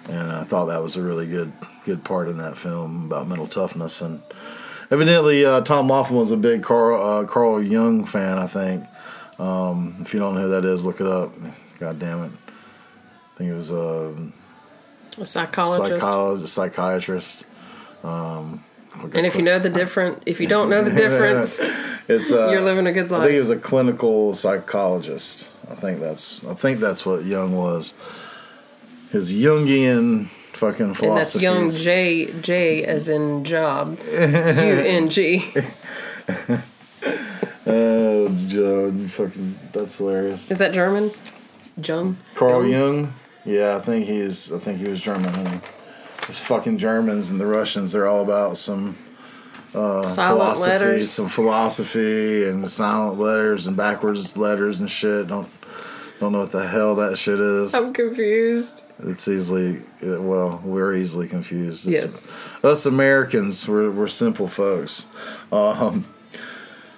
And 0.09 0.33
I 0.33 0.45
thought 0.45 0.67
that 0.67 0.83
was 0.83 0.97
a 0.97 1.03
really 1.03 1.27
good 1.27 1.53
good 1.85 2.05
part 2.05 2.29
in 2.29 2.39
that 2.39 2.59
film 2.59 3.07
about 3.07 3.29
mental 3.29 3.47
toughness. 3.47 4.03
And 4.03 4.23
evidently, 4.91 5.45
uh, 5.45 5.61
Tom 5.61 5.89
Laughlin 5.89 6.19
was 6.19 6.33
a 6.33 6.37
big 6.37 6.65
Carl 6.65 7.01
uh, 7.01 7.25
Carl 7.27 7.63
Jung 7.63 8.05
fan. 8.05 8.39
I 8.39 8.49
think. 8.49 8.87
Um, 9.39 9.97
if 10.01 10.15
you 10.15 10.21
don't 10.21 10.35
know 10.35 10.43
who 10.43 10.51
that 10.51 10.65
is, 10.65 10.85
look 10.87 11.01
it 11.01 11.07
up. 11.07 11.33
God 11.79 11.99
damn 11.99 12.25
it. 12.25 12.31
I 12.47 13.37
think 13.39 13.51
it 13.51 13.55
was 13.55 13.73
uh, 13.73 14.15
A 15.19 15.27
psychologist. 15.27 16.01
psychologist, 16.01 16.55
psychiatrist. 16.55 17.45
Um, 18.03 18.63
and 19.03 19.27
if 19.27 19.35
you 19.35 19.43
know 19.43 19.59
the 19.59 19.71
difference, 19.71 20.23
if 20.25 20.41
you 20.41 20.47
don't 20.47 20.71
know 20.71 20.83
the 20.85 20.91
difference, 20.97 21.61
it's 22.09 22.31
uh, 22.31 22.49
you're 22.51 22.61
living 22.61 22.87
a 22.87 22.93
good 22.93 23.11
life. 23.11 23.23
I 23.23 23.25
think 23.25 23.33
he 23.33 23.39
was 23.41 23.51
a 23.51 23.59
clinical 23.59 24.35
psychologist. 24.35 25.49
I 25.69 25.75
think 25.75 26.01
that's 26.01 26.45
I 26.45 26.55
think 26.55 26.79
that's 26.79 27.05
what 27.05 27.25
Jung 27.25 27.57
was. 27.57 27.95
His 29.11 29.33
Jungian 29.33 30.27
fucking 30.53 30.95
philosophy. 30.95 31.45
And 31.47 31.67
that's 31.67 31.85
young 31.85 31.85
J 31.85 32.41
J 32.41 32.85
as 32.85 33.09
in 33.09 33.45
job. 33.45 33.99
U 34.13 34.15
N 34.15 35.09
G. 35.09 35.53
Oh, 37.67 38.29
Joe, 38.47 38.93
fucking 39.09 39.59
that's 39.73 39.97
hilarious. 39.97 40.51
Is 40.51 40.59
that 40.59 40.75
German? 40.75 41.11
Jung. 41.83 42.17
Carl 42.35 42.67
Jung? 42.67 43.13
Yeah, 43.45 43.77
I 43.77 43.81
think 43.81 44.07
he's. 44.07 44.53
I 44.53 44.59
think 44.59 44.79
he 44.79 44.89
was 44.89 45.01
German. 45.01 45.33
Honey. 45.35 45.61
Those 46.27 46.39
fucking 46.39 46.79
Germans 46.79 47.31
and 47.31 47.41
the 47.41 47.47
Russians, 47.47 47.93
they're 47.93 48.07
all 48.09 48.23
about 48.23 48.57
some 48.57 48.97
Silent 49.73 50.07
philosophy, 50.17 50.71
letters. 50.71 51.11
some 51.11 51.29
philosophy 51.29 52.49
and 52.49 52.71
silent 52.71 53.19
letters 53.19 53.67
and 53.67 53.77
backwards 53.77 54.37
letters 54.37 54.81
and 54.81 54.91
shit. 54.91 55.27
Don't 55.27 55.49
don't 56.21 56.31
know 56.33 56.39
what 56.41 56.53
the 56.53 56.67
hell 56.67 56.95
that 56.95 57.19
shit 57.19 57.41
is. 57.41 57.75
I'm 57.75 57.93
confused. 57.93 58.85
It's 59.01 59.27
easily 59.29 59.83
well, 60.01 60.63
we're 60.65 60.95
easily 60.97 61.27
confused. 61.29 61.89
It's- 61.89 62.03
Yes. 62.05 62.39
us 62.65 62.87
Americans, 62.87 63.67
we're 63.69 63.91
we're 63.91 64.07
simple 64.07 64.47
folks. 64.49 65.07
Um, 65.53 66.07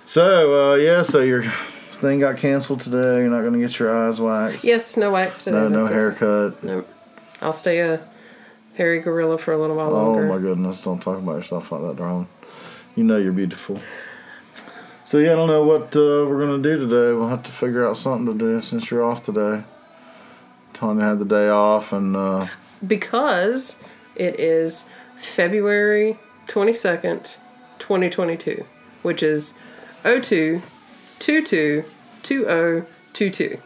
so 0.04 0.72
uh, 0.72 0.74
yeah, 0.76 1.00
so 1.02 1.20
your 1.22 1.44
thing 1.96 2.20
got 2.20 2.36
canceled 2.36 2.80
today. 2.80 3.20
You're 3.20 3.30
not 3.30 3.40
going 3.40 3.54
to 3.54 3.58
get 3.58 3.78
your 3.78 3.94
eyes 3.96 4.20
waxed. 4.20 4.64
Yes, 4.64 4.96
no 4.96 5.12
wax 5.12 5.44
today. 5.44 5.56
No, 5.56 5.68
no 5.68 5.78
that's 5.84 5.90
it. 5.90 5.94
haircut. 5.94 6.64
Nope. 6.64 6.88
I'll 7.42 7.52
stay 7.52 7.80
a 7.80 8.00
hairy 8.76 9.00
gorilla 9.00 9.38
for 9.38 9.52
a 9.52 9.58
little 9.58 9.76
while 9.76 9.90
longer. 9.90 10.26
Oh 10.26 10.28
my 10.28 10.40
goodness! 10.40 10.84
Don't 10.84 11.00
talk 11.00 11.18
about 11.18 11.36
yourself 11.36 11.72
like 11.72 11.82
that, 11.82 11.96
darling. 11.96 12.28
You 12.94 13.04
know 13.04 13.18
you're 13.18 13.32
beautiful. 13.32 13.80
So 15.04 15.18
yeah, 15.18 15.32
I 15.32 15.36
don't 15.36 15.48
know 15.48 15.64
what 15.64 15.94
uh, 15.94 16.26
we're 16.26 16.40
gonna 16.40 16.62
do 16.62 16.78
today. 16.78 17.16
We'll 17.16 17.28
have 17.28 17.42
to 17.44 17.52
figure 17.52 17.86
out 17.86 17.96
something 17.96 18.26
to 18.26 18.38
do 18.38 18.60
since 18.60 18.90
you're 18.90 19.04
off 19.04 19.22
today. 19.22 19.64
Tanya 20.72 21.04
had 21.04 21.18
the 21.18 21.24
day 21.24 21.48
off, 21.48 21.92
and 21.92 22.16
uh, 22.16 22.46
because 22.86 23.78
it 24.14 24.40
is 24.40 24.88
February 25.16 26.18
22nd, 26.48 27.36
2022, 27.78 28.64
which 29.02 29.22
is 29.22 29.54
02 30.04 30.62
22 31.18 31.84
2022. 32.22 33.62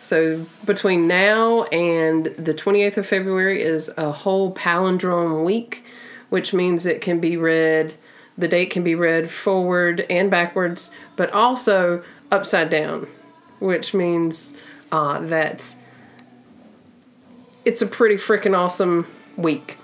So 0.00 0.46
between 0.64 1.06
now 1.06 1.64
and 1.64 2.26
the 2.26 2.54
28th 2.54 2.96
of 2.98 3.06
February 3.06 3.62
is 3.62 3.90
a 3.96 4.10
whole 4.10 4.54
palindrome 4.54 5.44
week, 5.44 5.84
which 6.30 6.54
means 6.54 6.86
it 6.86 7.00
can 7.00 7.20
be 7.20 7.36
read, 7.36 7.94
the 8.38 8.48
date 8.48 8.70
can 8.70 8.82
be 8.82 8.94
read 8.94 9.30
forward 9.30 10.06
and 10.08 10.30
backwards, 10.30 10.90
but 11.16 11.30
also 11.32 12.02
upside 12.30 12.70
down, 12.70 13.06
which 13.58 13.92
means 13.92 14.56
uh, 14.90 15.20
that 15.20 15.76
it's 17.64 17.82
a 17.82 17.86
pretty 17.86 18.16
freaking 18.16 18.56
awesome 18.56 19.06
week. 19.36 19.76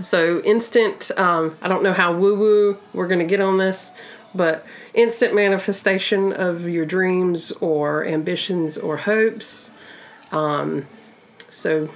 So 0.00 0.40
instant, 0.40 1.10
um, 1.16 1.56
I 1.62 1.68
don't 1.68 1.82
know 1.82 1.92
how 1.92 2.16
woo 2.16 2.36
woo 2.36 2.78
we're 2.92 3.08
gonna 3.08 3.24
get 3.24 3.40
on 3.40 3.58
this, 3.58 3.92
but 4.34 4.64
instant 4.94 5.34
manifestation 5.34 6.32
of 6.32 6.68
your 6.68 6.86
dreams 6.86 7.52
or 7.52 8.04
ambitions 8.04 8.78
or 8.78 8.96
hopes. 8.96 9.70
Um, 10.30 10.86
so 11.50 11.90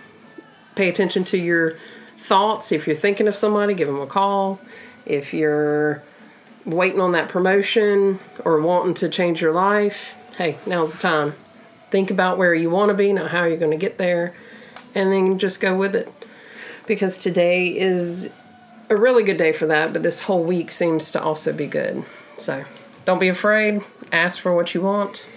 pay 0.75 0.89
attention 0.89 1.25
to 1.25 1.39
your 1.39 1.77
thoughts. 2.19 2.73
If 2.73 2.87
you're 2.87 2.97
thinking 2.97 3.29
of 3.29 3.35
somebody, 3.35 3.75
give 3.75 3.89
them 3.89 4.01
a 4.01 4.07
call. 4.07 4.61
If 5.07 5.33
you're 5.33 6.03
waiting 6.65 7.01
on 7.01 7.13
that 7.13 7.29
promotion 7.29 8.19
or 8.45 8.61
wanting 8.61 8.95
to 8.95 9.09
change 9.09 9.41
your 9.41 9.53
life, 9.53 10.15
hey, 10.37 10.59
now's 10.67 10.93
the 10.93 10.99
time. 10.99 11.35
Think 11.91 12.11
about 12.11 12.37
where 12.37 12.55
you 12.55 12.69
want 12.69 12.91
to 12.91 12.95
be, 12.95 13.13
not 13.13 13.31
how 13.31 13.45
you're 13.45 13.57
going 13.57 13.71
to 13.71 13.77
get 13.77 13.97
there, 13.97 14.35
and 14.95 15.13
then 15.13 15.39
just 15.39 15.61
go 15.61 15.77
with 15.77 15.95
it. 15.95 16.13
Because 16.87 17.17
today 17.17 17.69
is 17.69 18.31
a 18.91 18.97
really 18.97 19.25
good 19.25 19.37
day 19.37 19.53
for 19.53 19.67
that, 19.67 19.93
but 19.93 20.03
this 20.03 20.21
whole 20.21 20.43
week 20.43 20.71
seems 20.71 21.13
to 21.13 21.23
also 21.23 21.53
be 21.53 21.67
good. 21.67 22.05
So 22.37 22.65
don't 23.05 23.19
be 23.19 23.29
afraid. 23.29 23.83
Ask 24.13 24.39
for 24.39 24.55
what 24.55 24.75
you 24.75 24.83
want. 24.83 25.29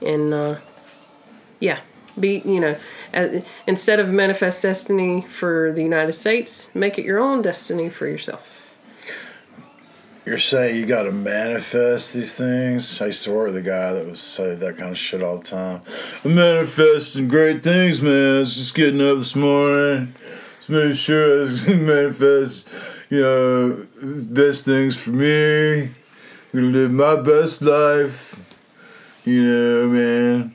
And 0.00 0.32
uh, 0.32 0.58
yeah, 1.60 1.80
be, 2.18 2.42
you 2.44 2.60
know, 2.60 2.76
instead 3.66 4.00
of 4.00 4.08
manifest 4.08 4.62
destiny 4.62 5.22
for 5.22 5.72
the 5.72 5.82
United 5.82 6.14
States, 6.14 6.74
make 6.74 6.98
it 6.98 7.04
your 7.04 7.18
own 7.18 7.42
destiny 7.42 7.88
for 7.88 8.06
yourself. 8.06 8.60
you're 10.24 10.38
saying 10.38 10.76
you 10.76 10.86
got 10.86 11.02
to 11.02 11.12
manifest 11.12 12.14
these 12.14 12.36
things. 12.36 13.00
I 13.00 13.06
used 13.06 13.24
to 13.24 13.32
work 13.32 13.48
with 13.48 13.56
a 13.56 13.62
guy 13.62 13.92
that 13.92 14.06
was 14.06 14.20
say 14.20 14.54
that 14.54 14.76
kind 14.76 14.90
of 14.90 14.98
shit 14.98 15.22
all 15.22 15.38
the 15.38 15.44
time. 15.44 15.82
I'm 16.24 16.34
manifesting 16.34 17.28
great 17.28 17.62
things, 17.62 18.00
man. 18.00 18.36
I 18.36 18.38
was 18.38 18.56
just 18.56 18.74
getting 18.74 19.00
up 19.00 19.18
this 19.18 19.34
morning, 19.34 20.14
Let's 20.62 20.70
make 20.70 20.94
sure 20.94 21.48
gonna 21.48 21.76
manifest, 21.82 22.68
you 23.10 23.20
know, 23.20 23.84
best 24.00 24.64
things 24.64 24.94
for 24.96 25.10
me. 25.10 25.82
I'm 25.82 25.90
gonna 26.52 26.66
live 26.68 26.92
my 26.92 27.16
best 27.16 27.62
life. 27.62 28.36
You 29.24 29.42
know, 29.42 29.88
man. 29.88 30.54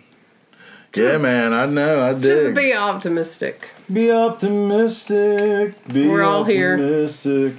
Yeah, 0.95 1.17
man. 1.17 1.51
I 1.51 1.65
know. 1.65 1.99
I 2.07 2.13
dig. 2.13 2.23
Just 2.23 2.55
be 2.55 2.73
optimistic. 2.73 3.67
Be 3.91 4.09
optimistic. 4.09 5.75
Be 5.91 6.07
We're 6.07 6.23
all 6.23 6.45
here. 6.45 6.77
None 6.77 7.57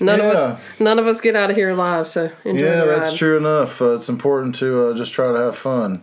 Yeah. 0.00 0.14
of 0.14 0.20
us, 0.36 0.60
none 0.80 0.98
of 0.98 1.06
us 1.06 1.20
get 1.20 1.36
out 1.36 1.50
of 1.50 1.56
here 1.56 1.68
alive. 1.68 2.08
So 2.08 2.30
enjoy 2.46 2.64
Yeah, 2.64 2.80
the 2.80 2.86
ride. 2.92 2.96
that's 3.00 3.12
true 3.12 3.36
enough. 3.36 3.82
Uh, 3.82 3.90
it's 3.92 4.08
important 4.08 4.54
to 4.54 4.86
uh, 4.88 4.94
just 4.94 5.12
try 5.12 5.30
to 5.30 5.38
have 5.38 5.54
fun, 5.54 6.02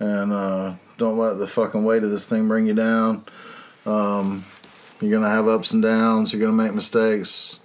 and 0.00 0.32
uh, 0.32 0.72
don't 0.98 1.16
let 1.16 1.38
the 1.38 1.46
fucking 1.46 1.84
weight 1.84 2.02
of 2.02 2.10
this 2.10 2.28
thing 2.28 2.48
bring 2.48 2.66
you 2.66 2.74
down. 2.74 3.24
Um, 3.86 4.44
you're 5.02 5.10
gonna 5.10 5.28
have 5.30 5.48
ups 5.48 5.72
and 5.72 5.82
downs. 5.82 6.32
You're 6.32 6.40
gonna 6.40 6.62
make 6.62 6.72
mistakes, 6.74 7.60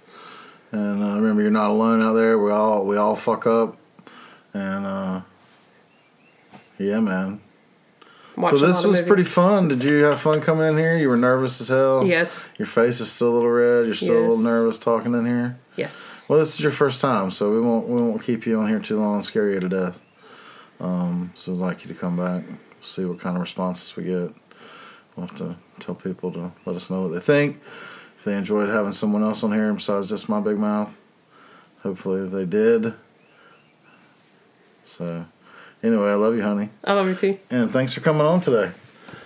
and 0.72 1.02
uh, 1.02 1.14
remember, 1.16 1.40
you're 1.42 1.50
not 1.50 1.70
alone 1.70 2.02
out 2.02 2.12
there. 2.14 2.38
We 2.38 2.50
all 2.50 2.84
we 2.84 2.96
all 2.96 3.16
fuck 3.16 3.46
up, 3.46 3.76
and 4.52 4.84
uh, 4.86 5.20
yeah, 6.78 7.00
man. 7.00 7.40
So 8.50 8.56
this 8.58 8.84
was 8.84 9.00
pretty 9.02 9.24
fun. 9.24 9.66
Did 9.66 9.82
you 9.82 10.04
have 10.04 10.20
fun 10.20 10.40
coming 10.40 10.68
in 10.68 10.78
here? 10.78 10.96
You 10.96 11.08
were 11.08 11.16
nervous 11.16 11.60
as 11.60 11.68
hell. 11.68 12.04
Yes, 12.06 12.48
Your 12.56 12.66
face 12.66 13.00
is 13.00 13.10
still 13.10 13.30
a 13.32 13.34
little 13.34 13.50
red. 13.50 13.86
You're 13.86 13.96
still 13.96 14.16
a 14.16 14.20
little 14.20 14.38
nervous 14.38 14.78
talking 14.78 15.12
in 15.14 15.26
here. 15.26 15.58
yes. 15.76 16.24
Well, 16.28 16.38
this 16.38 16.54
is 16.54 16.60
your 16.60 16.70
first 16.70 17.00
time, 17.00 17.30
so 17.32 17.50
we 17.50 17.60
won't 17.60 17.88
we 17.88 18.00
won't 18.00 18.22
keep 18.22 18.46
you 18.46 18.60
on 18.60 18.68
here 18.68 18.78
too 18.78 19.00
long 19.00 19.14
and 19.14 19.24
scare 19.24 19.50
you 19.50 19.58
to 19.60 19.68
death. 19.68 20.00
Um, 20.78 21.32
so 21.34 21.52
we'd 21.52 21.58
like 21.60 21.82
you 21.84 21.88
to 21.92 21.98
come 21.98 22.16
back, 22.16 22.44
see 22.80 23.04
what 23.04 23.18
kind 23.18 23.34
of 23.36 23.40
responses 23.40 23.96
we 23.96 24.04
get. 24.04 24.32
We'll 25.18 25.26
have 25.26 25.36
to 25.38 25.56
tell 25.80 25.96
people 25.96 26.30
to 26.30 26.52
let 26.64 26.76
us 26.76 26.90
know 26.90 27.02
what 27.02 27.08
they 27.08 27.18
think. 27.18 27.60
If 28.18 28.24
they 28.24 28.36
enjoyed 28.36 28.68
having 28.68 28.92
someone 28.92 29.24
else 29.24 29.42
on 29.42 29.52
here 29.52 29.72
besides 29.72 30.08
just 30.08 30.28
my 30.28 30.38
big 30.38 30.56
mouth, 30.58 30.96
hopefully 31.82 32.28
they 32.28 32.44
did. 32.44 32.94
So, 34.84 35.26
anyway, 35.82 36.10
I 36.10 36.14
love 36.14 36.36
you, 36.36 36.42
honey, 36.42 36.70
I 36.84 36.92
love 36.92 37.08
you 37.08 37.16
too. 37.16 37.38
and 37.50 37.68
thanks 37.68 37.92
for 37.92 38.00
coming 38.00 38.22
on 38.22 38.40
today. 38.40 38.70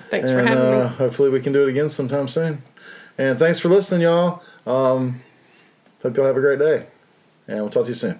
Thanks 0.09 0.31
for 0.31 0.43
having 0.43 0.57
uh, 0.57 0.89
me. 0.89 0.97
hopefully 0.97 1.29
we 1.29 1.41
can 1.41 1.53
do 1.53 1.67
it 1.67 1.69
again 1.69 1.91
sometime 1.91 2.27
soon. 2.27 2.63
And 3.19 3.39
thanks 3.39 3.59
for 3.59 3.69
listening, 3.69 4.01
y'all. 4.01 4.43
Um, 4.67 5.21
hope 6.03 6.17
y'all 6.17 6.25
have 6.25 6.39
a 6.39 6.41
great 6.41 6.59
day, 6.59 6.87
and 7.47 7.59
we'll 7.59 7.69
talk 7.69 7.85
to 7.85 7.91
you 7.91 7.95
soon. 7.95 8.19